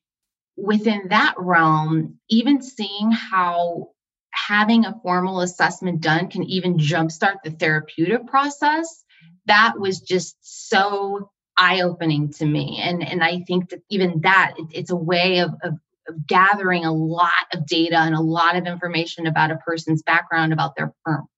within 0.56 1.08
that 1.08 1.34
realm, 1.38 2.18
even 2.28 2.62
seeing 2.62 3.10
how 3.10 3.90
having 4.30 4.84
a 4.84 4.98
formal 5.02 5.40
assessment 5.40 6.00
done 6.00 6.28
can 6.28 6.44
even 6.44 6.78
jumpstart 6.78 7.36
the 7.44 7.50
therapeutic 7.50 8.26
process, 8.26 9.04
that 9.46 9.74
was 9.78 10.00
just 10.00 10.36
so 10.40 11.30
eye-opening 11.56 12.32
to 12.32 12.46
me. 12.46 12.80
And, 12.82 13.06
and 13.06 13.22
I 13.22 13.40
think 13.46 13.70
that 13.70 13.82
even 13.90 14.22
that, 14.22 14.54
it, 14.56 14.66
it's 14.72 14.90
a 14.90 14.96
way 14.96 15.40
of, 15.40 15.50
of 15.62 15.74
of 16.08 16.26
gathering 16.26 16.84
a 16.84 16.92
lot 16.92 17.30
of 17.54 17.64
data 17.66 17.96
and 17.96 18.14
a 18.14 18.20
lot 18.20 18.56
of 18.56 18.66
information 18.66 19.26
about 19.26 19.52
a 19.52 19.56
person's 19.56 20.02
background, 20.02 20.52
about 20.52 20.74
their 20.76 20.92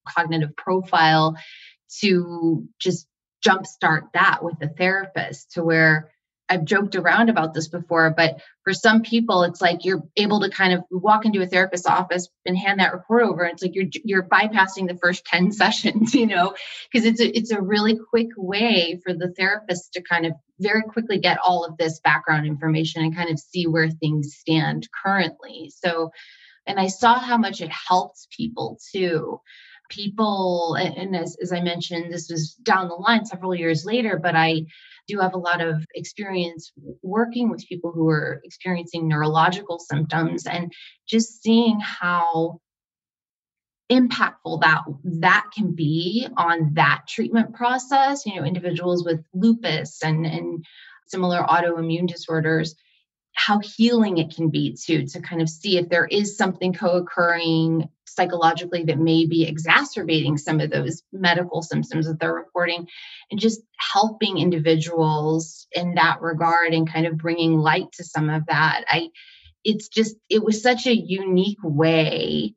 cognitive 0.09 0.57
profile, 0.57 1.37
to 2.01 2.69
just 2.79 3.07
jumpstart 3.47 4.13
that 4.15 4.43
with 4.43 4.59
the 4.59 4.69
therapist 4.69 5.53
to 5.53 5.63
where 5.63 6.11
I've 6.49 6.65
joked 6.65 6.95
around 6.95 7.31
about 7.31 7.55
this 7.55 7.69
before, 7.69 8.11
but 8.11 8.41
for 8.65 8.75
some 8.75 9.03
people, 9.03 9.45
it's 9.45 9.63
like 9.63 9.85
you're 9.85 10.03
able 10.17 10.41
to 10.41 10.51
kind 10.51 10.75
of 10.75 10.85
walk 10.91 11.25
into 11.25 11.41
a 11.41 11.47
therapist's 11.47 11.87
office 11.87 12.29
and 12.45 12.57
hand 12.57 12.81
that 12.81 12.93
report 12.93 13.23
over. 13.23 13.45
It's 13.45 13.63
like 13.63 13.75
you're 13.75 13.89
you're 14.05 14.29
bypassing 14.29 14.87
the 14.87 14.99
first 15.01 15.25
10 15.27 15.53
sessions, 15.53 16.15
you 16.15 16.27
know, 16.27 16.55
because 16.93 17.07
it's 17.07 17.21
a 17.21 17.37
it's 17.37 17.51
a 17.51 17.63
really 17.63 17.99
quick 18.11 18.29
way 18.37 19.01
for 19.03 19.15
the 19.15 19.33
therapist 19.33 19.95
to 19.95 20.03
kind 20.03 20.27
of 20.27 20.33
very 20.61 20.83
quickly 20.83 21.19
get 21.19 21.39
all 21.43 21.65
of 21.65 21.79
this 21.79 22.01
background 22.01 22.47
information 22.47 23.03
and 23.03 23.17
kind 23.17 23.31
of 23.31 23.39
see 23.39 23.67
where 23.67 23.91
things 23.91 24.37
stand 24.39 24.87
currently. 25.03 25.73
So 25.75 26.11
and 26.67 26.79
I 26.79 26.89
saw 26.89 27.19
how 27.19 27.39
much 27.39 27.61
it 27.61 27.71
helps 27.71 28.27
people 28.31 28.79
too 28.93 29.41
people 29.95 30.75
and 30.75 31.15
as, 31.15 31.37
as 31.41 31.53
i 31.53 31.61
mentioned 31.61 32.13
this 32.13 32.29
was 32.29 32.55
down 32.63 32.89
the 32.89 32.95
line 32.95 33.25
several 33.25 33.55
years 33.55 33.85
later 33.85 34.19
but 34.21 34.35
i 34.35 34.63
do 35.07 35.19
have 35.19 35.35
a 35.35 35.39
lot 35.39 35.61
of 35.61 35.85
experience 35.95 36.73
working 37.03 37.51
with 37.51 37.67
people 37.69 37.93
who 37.93 38.09
are 38.09 38.41
experiencing 38.45 39.07
neurological 39.07 39.79
symptoms 39.79 40.47
and 40.47 40.73
just 41.07 41.43
seeing 41.43 41.79
how 41.81 42.59
impactful 43.93 44.61
that 44.63 44.83
that 45.05 45.45
can 45.55 45.75
be 45.75 46.27
on 46.37 46.73
that 46.75 47.03
treatment 47.07 47.55
process 47.55 48.25
you 48.27 48.35
know 48.35 48.45
individuals 48.45 49.05
with 49.05 49.23
lupus 49.35 50.03
and 50.03 50.27
and 50.27 50.65
similar 51.07 51.43
autoimmune 51.43 52.09
disorders 52.09 52.75
how 53.35 53.59
healing 53.59 54.19
it 54.19 54.35
can 54.35 54.49
be 54.49 54.77
to 54.87 55.07
to 55.07 55.21
kind 55.21 55.43
of 55.43 55.49
see 55.49 55.77
if 55.77 55.89
there 55.89 56.07
is 56.07 56.37
something 56.37 56.73
co-occurring 56.73 57.89
psychologically 58.15 58.85
that 58.85 58.99
may 58.99 59.27
be 59.27 59.47
exacerbating 59.47 60.39
some 60.39 60.61
of 60.61 60.71
those 60.71 61.03
medical 61.13 61.63
symptoms 61.63 62.07
that 62.07 62.19
they're 62.21 62.35
reporting 62.35 62.87
and 63.31 63.41
just 63.41 63.61
helping 63.79 64.39
individuals 64.39 65.67
in 65.73 65.95
that 65.95 66.21
regard 66.21 66.73
and 66.73 66.91
kind 66.91 67.07
of 67.07 67.19
bringing 67.19 67.59
light 67.59 67.91
to 67.93 68.05
some 68.05 68.31
of 68.31 68.47
that. 68.47 68.85
I 68.89 69.11
it's 69.65 69.89
just 69.89 70.17
it 70.29 70.45
was 70.45 70.63
such 70.63 70.87
a 70.87 70.95
unique 70.95 71.59
way 71.63 72.55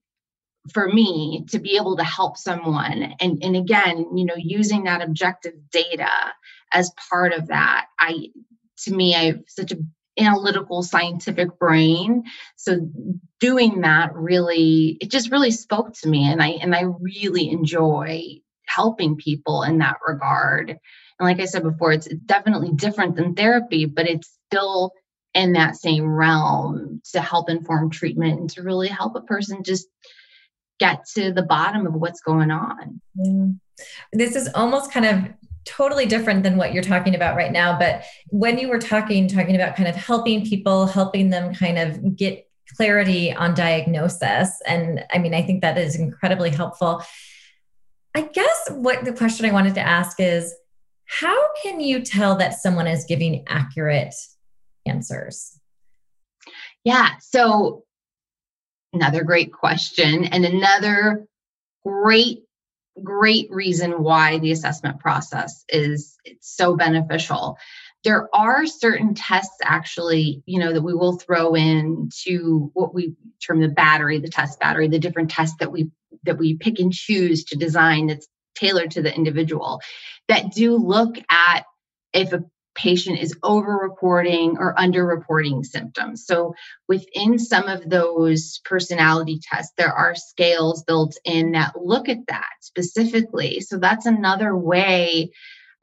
for 0.74 0.88
me 0.88 1.46
to 1.50 1.60
be 1.60 1.78
able 1.78 1.96
to 1.98 2.04
help 2.04 2.38
someone 2.38 3.16
and 3.20 3.42
and 3.42 3.56
again 3.56 4.06
you 4.16 4.26
know 4.26 4.36
using 4.38 4.84
that 4.84 5.02
objective 5.02 5.54
data 5.72 6.12
as 6.74 6.92
part 7.10 7.32
of 7.34 7.48
that 7.48 7.86
i 8.00 8.28
to 8.78 8.94
me 8.94 9.16
i 9.16 9.26
have 9.26 9.40
such 9.48 9.72
a 9.72 9.78
analytical 10.18 10.84
scientific 10.84 11.58
brain. 11.60 12.24
So 12.56 12.90
doing 13.40 13.82
that 13.82 14.14
really 14.16 14.98
it 15.00 15.12
just 15.12 15.32
really 15.32 15.52
spoke 15.52 15.94
to 15.94 16.10
me 16.10 16.28
and 16.28 16.42
i 16.42 16.48
and 16.48 16.74
i 16.74 16.82
really 17.00 17.50
enjoy 17.52 18.24
helping 18.66 19.16
people 19.16 19.64
in 19.64 19.78
that 19.80 19.98
regard. 20.08 20.70
And 20.70 20.80
like 21.20 21.40
i 21.40 21.46
said 21.46 21.64
before 21.64 21.92
it's 21.92 22.08
definitely 22.26 22.72
different 22.74 23.16
than 23.16 23.36
therapy 23.36 23.86
but 23.86 24.08
it's 24.08 24.38
still 24.48 24.92
in 25.34 25.54
that 25.54 25.76
same 25.76 26.08
realm 26.08 27.02
to 27.12 27.22
help 27.22 27.50
inform 27.50 27.92
treatment 27.92 28.40
and 28.40 28.50
to 28.50 28.64
really 28.64 28.88
help 28.88 29.16
a 29.16 29.22
person 29.22 29.64
just 29.64 29.88
get 30.80 31.06
to 31.16 31.32
the 31.32 31.44
bottom 31.44 31.86
of 31.86 31.94
what's 31.94 32.22
going 32.22 32.52
on. 32.52 33.02
Yeah. 33.16 33.86
this 34.14 34.36
is 34.36 34.50
almost 34.54 34.92
kind 34.92 35.06
of 35.06 35.47
totally 35.68 36.06
different 36.06 36.44
than 36.44 36.58
what 36.58 36.74
you're 36.74 36.84
talking 36.84 37.14
about 37.14 37.36
right 37.36 37.52
now 37.52 37.78
but 37.78 38.04
when 38.30 38.58
you 38.58 38.70
were 38.70 38.80
talking 38.80 39.28
talking 39.28 39.56
about 39.56 39.76
kind 39.76 39.90
of 39.90 39.96
helping 39.96 40.46
people 40.46 40.86
helping 40.86 41.30
them 41.30 41.54
kind 41.54 41.78
of 41.78 42.16
get 42.16 42.48
clarity 42.76 43.34
on 43.34 43.54
diagnosis 43.54 44.62
and 44.66 45.04
i 45.14 45.18
mean 45.18 45.34
i 45.34 45.42
think 45.42 45.62
that 45.62 45.78
is 45.78 45.96
incredibly 45.96 46.50
helpful. 46.50 47.04
I 48.16 48.22
guess 48.22 48.70
what 48.72 49.06
the 49.06 49.14
question 49.14 49.46
i 49.46 49.52
wanted 49.52 49.76
to 49.76 49.82
ask 49.82 50.20
is 50.20 50.54
how 51.06 51.40
can 51.62 51.80
you 51.80 52.02
tell 52.02 52.36
that 52.38 52.60
someone 52.60 52.88
is 52.88 53.06
giving 53.06 53.46
accurate 53.48 54.16
answers? 54.86 55.60
Yeah 56.84 57.12
so 57.20 57.84
another 58.94 59.24
great 59.24 59.54
question 59.54 60.26
and 60.26 60.46
another 60.46 61.28
great 61.86 62.47
great 63.04 63.50
reason 63.52 64.04
why 64.04 64.40
the 64.40 64.52
assessment 64.52 65.00
process 65.00 65.64
is 65.70 66.18
so 66.42 66.76
beneficial. 66.76 67.58
There 68.04 68.30
are 68.34 68.66
certain 68.66 69.14
tests 69.16 69.58
actually 69.64 70.44
you 70.46 70.60
know 70.60 70.74
that 70.74 70.84
we 70.84 70.94
will 70.94 71.18
throw 71.18 71.56
in 71.56 72.10
to 72.24 72.72
what 72.74 72.94
we 72.94 73.16
term 73.46 73.60
the 73.60 73.68
battery 73.68 74.20
the 74.20 74.30
test 74.30 74.60
battery 74.60 74.88
the 74.88 75.00
different 75.00 75.32
tests 75.32 75.58
that 75.60 75.72
we 75.72 75.90
that 76.24 76.38
we 76.38 76.56
pick 76.56 76.80
and 76.80 76.94
choose 76.94 77.44
to 77.46 77.58
design 77.58 78.08
that's 78.08 78.28
tailored 78.56 78.92
to 78.92 79.02
the 79.02 79.14
individual 79.14 79.82
that 80.28 80.52
do 80.54 80.76
look 80.76 81.18
at 81.30 81.66
if 82.14 82.34
a 82.34 82.44
patient 82.78 83.20
is 83.20 83.36
over-reporting 83.44 84.58
or 84.60 84.80
under-reporting 84.80 85.64
symptoms. 85.64 86.26
So 86.26 86.54
within 86.88 87.40
some 87.40 87.68
of 87.68 87.90
those 87.90 88.62
personality 88.64 89.40
tests, 89.42 89.74
there 89.78 89.92
are 89.92 90.16
scales 90.16 90.84
built 90.84 91.18
in 91.26 91.52
that 91.52 91.74
look 91.76 92.08
at 92.08 92.28
that 92.28 92.46
specifically. 92.62 93.60
So 93.62 93.78
that's 93.78 94.06
another 94.06 94.56
way 94.56 95.32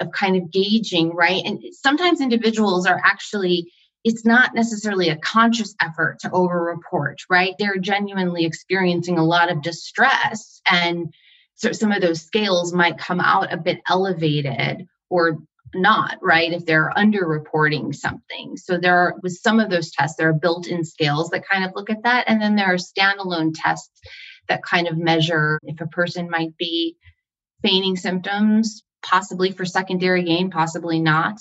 of 0.00 0.12
kind 0.12 0.36
of 0.36 0.50
gauging, 0.50 1.10
right? 1.10 1.42
And 1.44 1.60
sometimes 1.72 2.20
individuals 2.20 2.86
are 2.86 3.00
actually 3.04 3.70
it's 4.06 4.26
not 4.26 4.54
necessarily 4.54 5.08
a 5.08 5.16
conscious 5.16 5.74
effort 5.80 6.18
to 6.20 6.30
over-report, 6.30 7.22
right? 7.30 7.54
They're 7.58 7.78
genuinely 7.78 8.44
experiencing 8.44 9.16
a 9.16 9.24
lot 9.24 9.50
of 9.50 9.62
distress 9.62 10.60
and 10.70 11.12
so 11.54 11.72
some 11.72 11.92
of 11.92 12.02
those 12.02 12.20
scales 12.20 12.72
might 12.72 12.98
come 12.98 13.20
out 13.20 13.52
a 13.52 13.56
bit 13.56 13.80
elevated 13.88 14.86
or 15.08 15.38
not, 15.74 16.18
right? 16.22 16.52
If 16.52 16.66
they're 16.66 16.92
underreporting 16.96 17.94
something. 17.94 18.56
So 18.56 18.78
there 18.78 18.96
are 18.96 19.14
with 19.22 19.32
some 19.32 19.60
of 19.60 19.70
those 19.70 19.90
tests, 19.90 20.16
there 20.16 20.28
are 20.28 20.34
built-in 20.34 20.84
scales 20.84 21.30
that 21.30 21.48
kind 21.48 21.64
of 21.64 21.72
look 21.74 21.90
at 21.90 22.02
that. 22.04 22.24
And 22.28 22.40
then 22.40 22.56
there 22.56 22.72
are 22.72 22.76
standalone 22.76 23.52
tests 23.54 24.00
that 24.48 24.62
kind 24.62 24.88
of 24.88 24.98
measure 24.98 25.58
if 25.64 25.80
a 25.80 25.86
person 25.86 26.30
might 26.30 26.56
be 26.58 26.96
feigning 27.62 27.96
symptoms, 27.96 28.82
possibly 29.02 29.50
for 29.50 29.64
secondary 29.64 30.22
gain, 30.22 30.50
possibly 30.50 31.00
not. 31.00 31.40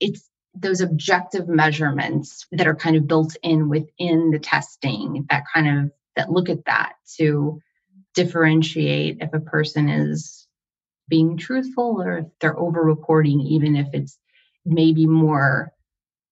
It's 0.00 0.28
those 0.54 0.80
objective 0.80 1.48
measurements 1.48 2.46
that 2.52 2.66
are 2.66 2.74
kind 2.74 2.96
of 2.96 3.06
built 3.06 3.36
in 3.42 3.68
within 3.68 4.30
the 4.30 4.38
testing 4.38 5.26
that 5.30 5.44
kind 5.52 5.68
of 5.68 5.90
that 6.16 6.32
look 6.32 6.48
at 6.48 6.64
that 6.64 6.94
to 7.18 7.60
differentiate 8.14 9.18
if 9.20 9.34
a 9.34 9.40
person 9.40 9.88
is 9.88 10.45
being 11.08 11.36
truthful 11.36 12.02
or 12.02 12.18
if 12.18 12.26
they're 12.40 12.58
over 12.58 12.82
reporting, 12.82 13.40
even 13.40 13.76
if 13.76 13.88
it's 13.92 14.18
maybe 14.64 15.06
more 15.06 15.72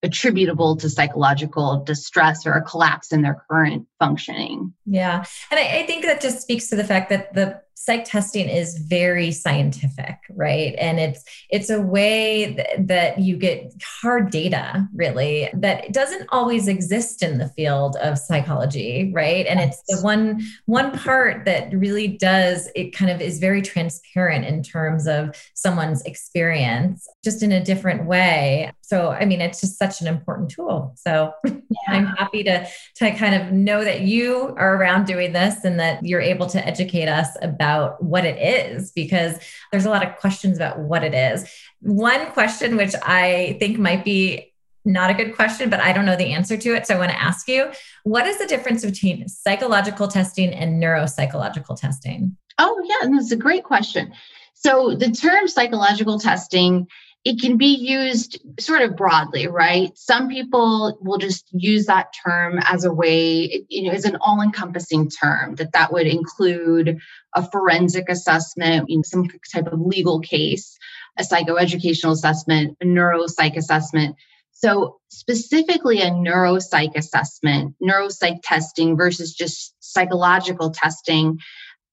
attributable 0.03 0.77
to 0.77 0.91
psychological 0.91 1.83
distress 1.85 2.47
or 2.47 2.53
a 2.53 2.63
collapse 2.63 3.13
in 3.13 3.23
their 3.23 3.43
current 3.51 3.87
functioning. 4.05 4.73
Yeah. 4.87 5.25
And 5.51 5.61
I, 5.61 5.81
I, 5.81 5.87
think 5.87 6.05
that 6.05 6.21
just 6.21 6.41
speaks 6.41 6.69
to 6.69 6.77
the 6.77 6.85
fact 6.85 7.09
that 7.11 7.35
the 7.35 7.61
psych 7.85 8.05
testing 8.05 8.49
is 8.49 8.79
very 8.79 9.31
scientific 9.31 10.17
right 10.31 10.75
and 10.79 10.99
it's 10.99 11.23
it's 11.51 11.69
a 11.69 11.81
way 11.81 12.55
th- 12.55 12.67
that 12.79 13.19
you 13.19 13.37
get 13.37 13.75
hard 14.01 14.31
data 14.31 14.89
really 14.95 15.51
that 15.53 15.93
doesn't 15.93 16.27
always 16.31 16.67
exist 16.67 17.23
in 17.23 17.37
the 17.37 17.49
field 17.49 17.97
of 17.97 18.17
psychology 18.17 19.11
right 19.13 19.47
and 19.47 19.59
yes. 19.59 19.83
it's 19.87 19.99
the 19.99 20.05
one 20.05 20.41
one 20.67 20.93
part 20.93 21.45
that 21.45 21.71
really 21.75 22.09
does 22.09 22.71
it 22.75 22.95
kind 22.95 23.11
of 23.11 23.21
is 23.21 23.39
very 23.39 23.61
transparent 23.61 24.45
in 24.45 24.63
terms 24.63 25.07
of 25.07 25.35
someone's 25.55 26.01
experience 26.03 27.07
just 27.23 27.43
in 27.43 27.53
a 27.53 27.63
different 27.63 28.07
way 28.07 28.73
so 28.83 29.11
i 29.11 29.25
mean 29.25 29.41
it's 29.41 29.61
just 29.61 29.79
such 29.79 30.01
an 30.01 30.07
important 30.07 30.49
tool 30.49 30.95
so 30.97 31.33
yeah. 31.45 31.53
i'm 31.89 32.07
happy 32.07 32.43
to 32.45 32.67
to 32.95 33.11
kind 33.17 33.35
of 33.35 33.53
know 33.53 33.85
that 33.85 33.94
you 34.03 34.55
are 34.57 34.77
around 34.77 35.07
doing 35.07 35.33
this 35.33 35.65
and 35.65 35.81
that 35.81 36.05
you're 36.05 36.21
able 36.21 36.47
to 36.47 36.67
educate 36.67 37.09
us 37.09 37.29
about 37.43 37.55
about 37.65 38.03
what 38.03 38.25
it 38.25 38.39
is 38.39 38.93
because 38.93 39.39
there's 39.71 39.87
a 39.87 39.91
lot 39.91 40.07
of 40.07 40.17
questions 40.17 40.57
about 40.57 40.79
what 40.79 41.05
it 41.05 41.15
is. 41.15 41.49
One 41.81 42.27
question, 42.33 42.77
which 42.77 42.95
I 43.03 43.57
think 43.59 43.79
might 43.79 44.05
be 44.05 44.53
not 44.85 45.11
a 45.11 45.15
good 45.15 45.35
question, 45.35 45.71
but 45.71 45.81
I 45.81 45.93
don't 45.93 46.05
know 46.05 46.17
the 46.17 46.33
answer 46.33 46.57
to 46.57 46.75
it. 46.75 46.87
So 46.87 46.95
I 46.95 46.99
want 46.99 47.11
to 47.11 47.21
ask 47.21 47.49
you 47.49 47.71
what 48.03 48.27
is 48.27 48.39
the 48.39 48.47
difference 48.47 48.85
between 48.85 49.29
psychological 49.29 50.09
testing 50.09 50.53
and 50.53 50.83
neuropsychological 50.83 51.81
testing? 51.81 52.37
Oh, 52.59 52.83
yeah, 52.85 53.07
And 53.07 53.17
that's 53.17 53.33
a 53.33 53.37
great 53.37 53.65
question. 53.65 54.13
So 54.55 54.95
the 54.95 55.11
term 55.11 55.49
psychological 55.49 56.19
testing 56.19 56.87
it 57.25 57.41
can 57.41 57.57
be 57.57 57.75
used 57.75 58.39
sort 58.61 58.83
of 58.83 58.97
broadly, 58.97 59.47
right? 59.47 59.97
Some 59.97 60.29
people 60.29 60.99
will 61.01 61.17
just 61.17 61.47
use 61.53 61.87
that 61.87 62.13
term 62.25 62.59
as 62.65 62.85
a 62.85 62.93
way, 62.93 63.65
you 63.69 63.85
know, 63.85 63.93
as 63.93 64.05
an 64.05 64.19
all-encompassing 64.21 65.09
term 65.09 65.55
that 65.55 65.73
that 65.73 65.91
would 65.91 66.07
include 66.07 66.99
a 67.35 67.51
forensic 67.51 68.11
assessment, 68.11 68.91
you 68.91 68.99
know, 68.99 69.03
some 69.05 69.27
type 69.53 69.67
of 69.69 69.81
legal 69.81 70.21
case, 70.21 70.77
a 71.19 71.23
psychoeducational 71.23 72.13
assessment, 72.13 72.77
a 72.83 72.85
neuropsych 72.85 73.57
assessment. 73.57 74.17
So 74.53 74.99
specifically 75.09 76.03
a 76.03 76.11
neuropsych 76.11 76.95
assessment, 76.95 77.75
neuropsych 77.83 78.41
testing 78.43 78.99
versus 78.99 79.33
just 79.33 79.75
psychological 79.81 80.71
testing. 80.71 81.39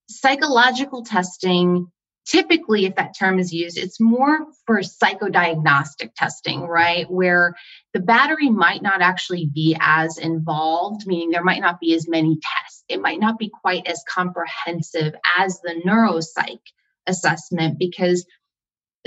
Psychological 0.08 1.04
testing 1.04 1.86
typically, 2.26 2.86
if 2.86 2.96
that 2.96 3.16
term 3.18 3.38
is 3.38 3.52
used, 3.52 3.78
it's 3.78 4.00
more 4.00 4.38
for 4.66 4.80
psychodiagnostic 4.80 6.14
testing, 6.16 6.62
right? 6.62 7.10
Where 7.10 7.54
the 7.94 8.00
battery 8.00 8.50
might 8.50 8.82
not 8.82 9.02
actually 9.02 9.50
be 9.52 9.76
as 9.80 10.18
involved, 10.18 11.06
meaning 11.06 11.30
there 11.30 11.44
might 11.44 11.60
not 11.60 11.80
be 11.80 11.94
as 11.94 12.08
many 12.08 12.38
tests. 12.40 12.84
It 12.88 13.00
might 13.00 13.20
not 13.20 13.38
be 13.38 13.50
quite 13.50 13.86
as 13.86 14.04
comprehensive 14.08 15.14
as 15.38 15.60
the 15.60 15.80
neuropsych 15.86 16.60
assessment 17.06 17.78
because 17.78 18.26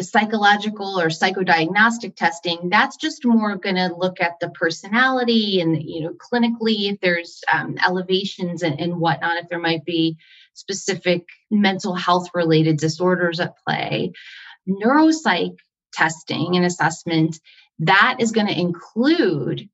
psychological 0.02 1.00
or 1.00 1.08
psychodiagnostic 1.08 2.16
testing 2.16 2.70
that's 2.70 2.98
just 2.98 3.24
more 3.26 3.56
going 3.56 3.76
to 3.76 3.96
look 3.98 4.20
at 4.20 4.34
the 4.42 4.50
personality 4.50 5.62
and 5.62 5.82
you 5.82 6.02
know 6.02 6.12
clinically 6.14 6.92
if 6.92 7.00
there's 7.00 7.42
um, 7.54 7.78
elevations 7.86 8.62
and, 8.62 8.80
and 8.80 9.00
whatnot 9.00 9.38
if 9.38 9.48
there 9.48 9.60
might 9.60 9.86
be 9.86 10.18
specific 10.54 11.26
mental 11.52 11.94
health 11.94 12.30
related 12.34 12.78
disorders 12.78 13.40
at 13.40 13.58
play. 13.66 14.12
Neuropsych 14.68 15.58
testing 15.94 16.56
and 16.56 16.66
assessment 16.66 17.40
that 17.80 18.18
is 18.20 18.32
going 18.32 18.48
to 18.48 18.60
include 18.60 19.70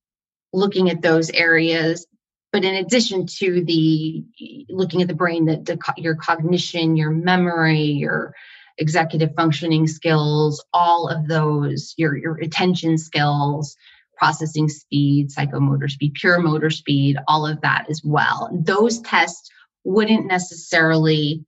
looking 0.54 0.90
at 0.90 1.02
those 1.02 1.32
areas 1.32 2.06
but 2.52 2.66
in 2.66 2.76
addition 2.76 3.26
to 3.26 3.64
the 3.64 4.24
looking 4.70 5.02
at 5.02 5.08
the 5.08 5.16
brain 5.16 5.46
that 5.46 5.80
your 5.98 6.16
cognition 6.16 6.96
your 6.96 7.10
memory 7.10 7.82
your 7.82 8.36
executive 8.82 9.34
functioning 9.36 9.88
skills, 9.88 10.64
all 10.74 11.08
of 11.08 11.28
those, 11.28 11.94
your, 11.98 12.18
your 12.18 12.36
attention 12.40 12.98
skills, 12.98 13.78
processing 14.18 14.68
speed, 14.68 15.30
psychomotor 15.30 15.90
speed, 15.90 16.14
pure 16.16 16.40
motor 16.40 16.70
speed, 16.70 17.18
all 17.28 17.48
of 17.48 17.62
that 17.62 17.86
as 17.90 18.02
well. 18.04 18.50
Those 18.66 19.00
tests 19.02 19.50
wouldn't 19.84 20.28
necessarily 20.28 21.46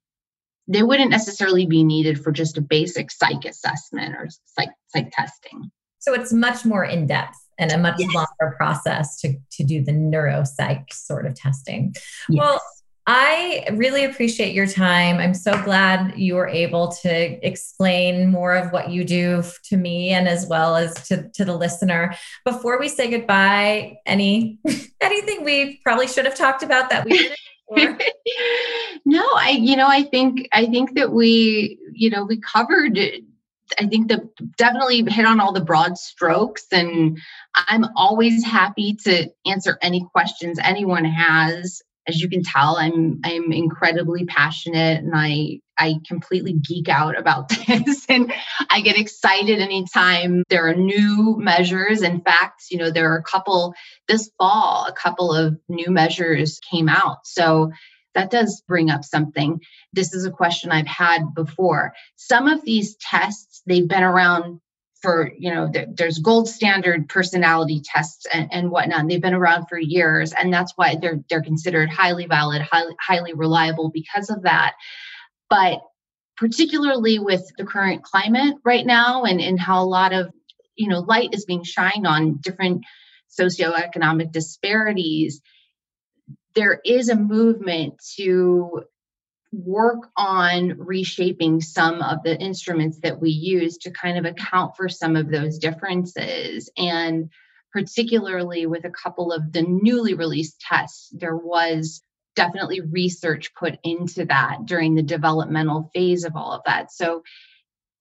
they 0.67 0.81
wouldn't 0.81 1.09
necessarily 1.09 1.65
be 1.65 1.83
needed 1.83 2.23
for 2.23 2.31
just 2.31 2.57
a 2.57 2.61
basic 2.61 3.11
psych 3.11 3.43
assessment 3.45 4.15
or 4.15 4.29
psych 4.45 4.69
psych 4.87 5.11
testing. 5.11 5.69
So 5.99 6.13
it's 6.13 6.31
much 6.31 6.65
more 6.65 6.85
in 6.85 7.05
depth 7.05 7.37
and 7.59 7.71
a 7.71 7.77
much 7.77 7.99
yes. 7.99 8.13
longer 8.13 8.55
process 8.55 9.19
to 9.21 9.33
to 9.51 9.63
do 9.63 9.83
the 9.83 9.91
neuropsych 9.91 10.91
sort 10.91 11.25
of 11.25 11.35
testing. 11.35 11.93
Yes. 12.29 12.39
Well, 12.39 12.61
I 13.05 13.67
really 13.73 14.05
appreciate 14.05 14.53
your 14.53 14.67
time. 14.67 15.17
I'm 15.17 15.33
so 15.33 15.61
glad 15.63 16.17
you 16.17 16.35
were 16.35 16.47
able 16.47 16.89
to 17.01 17.45
explain 17.45 18.31
more 18.31 18.55
of 18.55 18.71
what 18.71 18.91
you 18.91 19.03
do 19.03 19.43
to 19.65 19.77
me 19.77 20.11
and 20.11 20.27
as 20.27 20.47
well 20.47 20.77
as 20.77 20.93
to, 21.07 21.29
to 21.33 21.43
the 21.43 21.55
listener. 21.55 22.15
Before 22.45 22.79
we 22.79 22.87
say 22.87 23.09
goodbye, 23.09 23.97
any 24.05 24.59
anything 25.01 25.43
we 25.43 25.81
probably 25.83 26.07
should 26.07 26.25
have 26.25 26.37
talked 26.37 26.63
about 26.63 26.89
that 26.91 27.05
we 27.05 27.29
no, 29.05 29.27
I 29.35 29.57
you 29.59 29.75
know, 29.75 29.87
I 29.87 30.03
think 30.03 30.47
I 30.53 30.65
think 30.67 30.95
that 30.95 31.11
we, 31.11 31.77
you 31.91 32.09
know, 32.09 32.23
we 32.23 32.39
covered 32.39 32.97
I 33.79 33.87
think 33.87 34.09
that 34.09 34.21
definitely 34.57 35.03
hit 35.07 35.25
on 35.25 35.39
all 35.39 35.51
the 35.51 35.61
broad 35.61 35.97
strokes 35.97 36.67
and 36.71 37.17
I'm 37.55 37.85
always 37.95 38.45
happy 38.45 38.93
to 39.03 39.29
answer 39.45 39.77
any 39.81 40.05
questions 40.13 40.59
anyone 40.61 41.05
has 41.05 41.81
as 42.07 42.21
you 42.21 42.29
can 42.29 42.43
tell 42.43 42.77
i'm 42.77 43.19
i'm 43.23 43.51
incredibly 43.51 44.25
passionate 44.25 45.03
and 45.03 45.13
i 45.15 45.59
i 45.77 45.95
completely 46.07 46.53
geek 46.53 46.89
out 46.89 47.17
about 47.17 47.49
this 47.67 48.05
and 48.09 48.31
i 48.69 48.81
get 48.81 48.97
excited 48.97 49.59
anytime 49.59 50.43
there 50.49 50.67
are 50.67 50.75
new 50.75 51.35
measures. 51.39 52.01
In 52.01 52.21
fact 52.21 52.63
you 52.69 52.77
know 52.77 52.91
there 52.91 53.11
are 53.11 53.17
a 53.17 53.23
couple 53.23 53.73
this 54.07 54.29
fall 54.37 54.85
a 54.87 54.93
couple 54.93 55.33
of 55.33 55.57
new 55.69 55.89
measures 55.89 56.59
came 56.69 56.89
out. 56.89 57.19
So 57.25 57.71
that 58.15 58.29
does 58.29 58.61
bring 58.67 58.91
up 58.91 59.03
something. 59.03 59.59
This 59.91 60.13
is 60.13 60.25
a 60.25 60.31
question 60.31 60.71
i've 60.71 60.87
had 60.87 61.33
before. 61.33 61.93
Some 62.15 62.47
of 62.47 62.63
these 62.63 62.95
tests 62.97 63.61
they've 63.65 63.87
been 63.87 64.03
around 64.03 64.59
for 65.03 65.31
you 65.37 65.53
know 65.53 65.69
there's 65.95 66.17
gold 66.19 66.47
standard 66.47 67.09
personality 67.09 67.81
tests 67.83 68.25
and, 68.33 68.47
and 68.51 68.71
whatnot 68.71 69.07
they've 69.07 69.21
been 69.21 69.33
around 69.33 69.67
for 69.67 69.77
years 69.77 70.31
and 70.31 70.51
that's 70.51 70.71
why 70.77 70.95
they're 70.95 71.19
they're 71.29 71.43
considered 71.43 71.89
highly 71.89 72.25
valid 72.25 72.61
highly 72.61 72.95
highly 72.99 73.33
reliable 73.33 73.91
because 73.93 74.29
of 74.29 74.43
that. 74.43 74.73
But 75.49 75.81
particularly 76.37 77.19
with 77.19 77.43
the 77.57 77.65
current 77.65 78.03
climate 78.03 78.55
right 78.63 78.85
now 78.85 79.23
and 79.23 79.41
and 79.41 79.59
how 79.59 79.83
a 79.83 79.85
lot 79.85 80.13
of 80.13 80.31
you 80.75 80.87
know 80.87 81.01
light 81.01 81.29
is 81.33 81.45
being 81.45 81.63
shined 81.63 82.07
on 82.07 82.37
different 82.41 82.83
socioeconomic 83.37 84.31
disparities 84.31 85.41
there 86.55 86.79
is 86.85 87.09
a 87.09 87.15
movement 87.15 87.95
to 88.15 88.83
work 89.53 90.09
on 90.17 90.73
reshaping 90.79 91.61
some 91.61 92.01
of 92.01 92.23
the 92.23 92.37
instruments 92.39 92.99
that 93.03 93.21
we 93.21 93.29
use 93.29 93.77
to 93.77 93.91
kind 93.91 94.17
of 94.17 94.25
account 94.25 94.75
for 94.75 94.89
some 94.89 95.15
of 95.15 95.29
those 95.29 95.59
differences. 95.59 96.71
And 96.75 97.29
particularly 97.71 98.65
with 98.65 98.83
a 98.83 98.89
couple 98.89 99.31
of 99.31 99.51
the 99.51 99.61
newly 99.61 100.15
released 100.15 100.59
tests, 100.59 101.09
there 101.11 101.37
was 101.37 102.01
definitely 102.35 102.81
research 102.81 103.53
put 103.53 103.77
into 103.83 104.25
that 104.25 104.65
during 104.65 104.95
the 104.95 105.03
developmental 105.03 105.91
phase 105.93 106.23
of 106.23 106.35
all 106.35 106.51
of 106.51 106.61
that. 106.65 106.91
So 106.91 107.21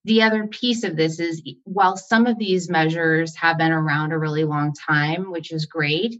the 0.04 0.22
other 0.22 0.46
piece 0.46 0.84
of 0.84 0.96
this 0.96 1.20
is 1.20 1.42
while 1.64 1.96
some 1.96 2.26
of 2.26 2.38
these 2.38 2.70
measures 2.70 3.36
have 3.36 3.58
been 3.58 3.72
around 3.72 4.12
a 4.12 4.18
really 4.18 4.44
long 4.44 4.72
time, 4.72 5.30
which 5.30 5.52
is 5.52 5.66
great, 5.66 6.16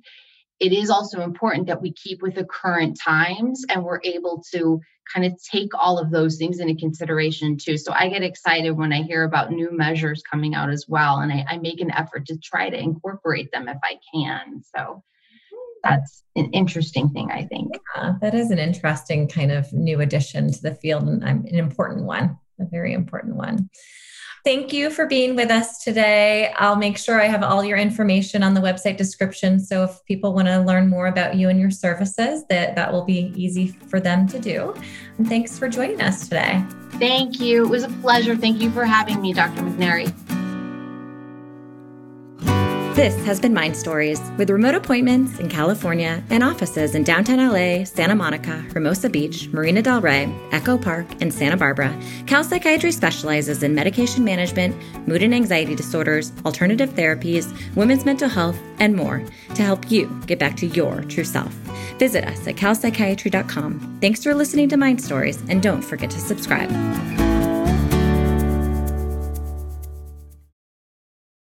it 0.63 0.73
is 0.73 0.91
also 0.91 1.23
important 1.23 1.67
that 1.67 1.83
we 1.83 1.93
keep 1.93 2.23
with 2.23 2.37
the 2.37 2.45
current 2.45 2.97
times 2.97 3.65
and 3.69 3.85
we're 3.85 4.01
able 4.05 4.45
to 4.53 4.81
kind 5.13 5.27
of 5.27 5.37
take 5.43 5.71
all 5.75 5.99
of 5.99 6.13
those 6.13 6.37
things 6.37 6.61
into 6.61 6.77
consideration 6.77 7.57
too. 7.57 7.77
So 7.77 7.93
I 7.93 8.09
get 8.09 8.23
excited 8.23 8.71
when 8.71 8.93
I 8.93 9.03
hear 9.03 9.25
about 9.25 9.51
new 9.51 9.77
measures 9.77 10.23
coming 10.23 10.55
out 10.55 10.71
as 10.71 10.87
well. 10.89 11.19
And 11.19 11.33
I, 11.33 11.45
I 11.49 11.59
make 11.59 11.81
an 11.81 11.91
effort 11.91 12.27
to 12.27 12.39
try 12.39 12.71
to 12.71 12.79
incorporate 12.79 13.51
them 13.51 13.67
if 13.67 13.79
I 13.83 13.99
can. 14.15 14.63
So 14.77 15.03
that's 15.83 16.23
an 16.37 16.51
interesting 16.53 17.09
thing, 17.09 17.33
I 17.33 17.45
think. 17.45 17.73
Yeah, 17.97 18.13
that 18.21 18.35
is 18.35 18.53
an 18.53 18.61
interesting 18.61 19.27
kind 19.27 19.51
of 19.51 19.73
new 19.73 20.01
addition 20.01 20.53
to 20.53 20.63
the 20.63 20.77
field 20.77 21.09
and 21.09 21.25
an 21.25 21.59
important 21.59 22.05
one, 22.05 22.39
a 22.61 22.67
very 22.67 22.93
important 22.93 23.35
one. 23.35 23.69
Thank 24.45 24.73
you 24.73 24.91
for 24.91 25.07
being 25.07 25.37
with 25.37 25.53
us 25.53 25.85
today. 25.85 26.53
I'll 26.57 26.75
make 26.75 26.99
sure 26.99 27.21
I 27.21 27.27
have 27.27 27.45
all 27.45 27.65
your 27.65 27.79
information 27.79 28.43
on 28.43 28.55
the 28.55 28.61
website 28.61 28.97
description. 28.97 29.61
So 29.61 29.85
if 29.85 30.05
people 30.05 30.35
want 30.35 30.49
to 30.49 30.59
learn 30.59 30.91
more 30.91 31.07
about 31.07 31.37
you 31.37 31.49
and 31.49 31.61
your 31.61 31.71
services, 31.71 32.45
that 32.49 32.75
that 32.75 32.93
will 32.93 33.05
be 33.05 33.33
easy 33.37 33.69
for 33.69 34.01
them 34.01 34.27
to 34.27 34.41
do. 34.41 34.75
And 35.19 35.29
thanks 35.29 35.57
for 35.57 35.69
joining 35.69 36.01
us 36.01 36.29
today. 36.29 36.65
Thank 36.95 37.39
you. 37.39 37.67
It 37.67 37.71
was 37.71 37.85
a 37.85 37.89
pleasure. 37.89 38.35
Thank 38.35 38.61
you 38.61 38.73
for 38.73 38.85
having 38.85 39.23
me, 39.23 39.33
Dr. 39.33 39.63
McNary. 39.63 40.13
This 42.95 43.17
has 43.25 43.41
been 43.41 43.55
Mind 43.55 43.75
Stories 43.75 44.21
with 44.37 44.51
remote 44.51 44.75
appointments 44.75 45.39
in 45.39 45.49
California 45.49 46.23
and 46.29 46.43
offices 46.43 46.95
in 46.95 47.05
downtown 47.05 47.39
LA, 47.39 47.85
Santa 47.85 48.15
Monica, 48.15 48.59
Hermosa 48.75 49.09
Beach, 49.09 49.49
Marina 49.49 49.81
Del 49.81 50.03
Rey, 50.03 50.31
Echo 50.53 50.77
Park, 50.77 51.07
and 51.23 51.33
Santa 51.33 51.57
Barbara. 51.57 51.99
Cal 52.27 52.45
Psychiatry 52.45 52.93
specializes 52.93 53.63
in 53.63 53.75
medication 53.75 54.25
management, 54.25 54.77
mood 55.09 55.23
and 55.23 55.35
anxiety 55.35 55.75
disorders, 55.75 56.35
alternative 56.45 56.91
therapies, 56.91 57.51
women's 57.75 58.05
mental 58.05 58.29
health, 58.29 58.59
and 58.79 58.95
more 58.95 59.25
to 59.55 59.63
help 59.63 59.91
you 59.91 60.07
get 60.27 60.39
back 60.39 60.55
to 60.59 60.67
your 60.67 61.03
true 61.05 61.25
self. 61.25 61.51
Visit 61.99 62.27
us 62.27 62.47
at 62.47 62.57
calpsychiatry.com. 62.57 63.99
Thanks 64.03 64.23
for 64.23 64.35
listening 64.35 64.69
to 64.69 64.77
Mind 64.77 65.03
Stories, 65.03 65.43
and 65.49 65.63
don't 65.63 65.83
forget 65.83 66.11
to 66.11 66.21
subscribe. 66.21 66.69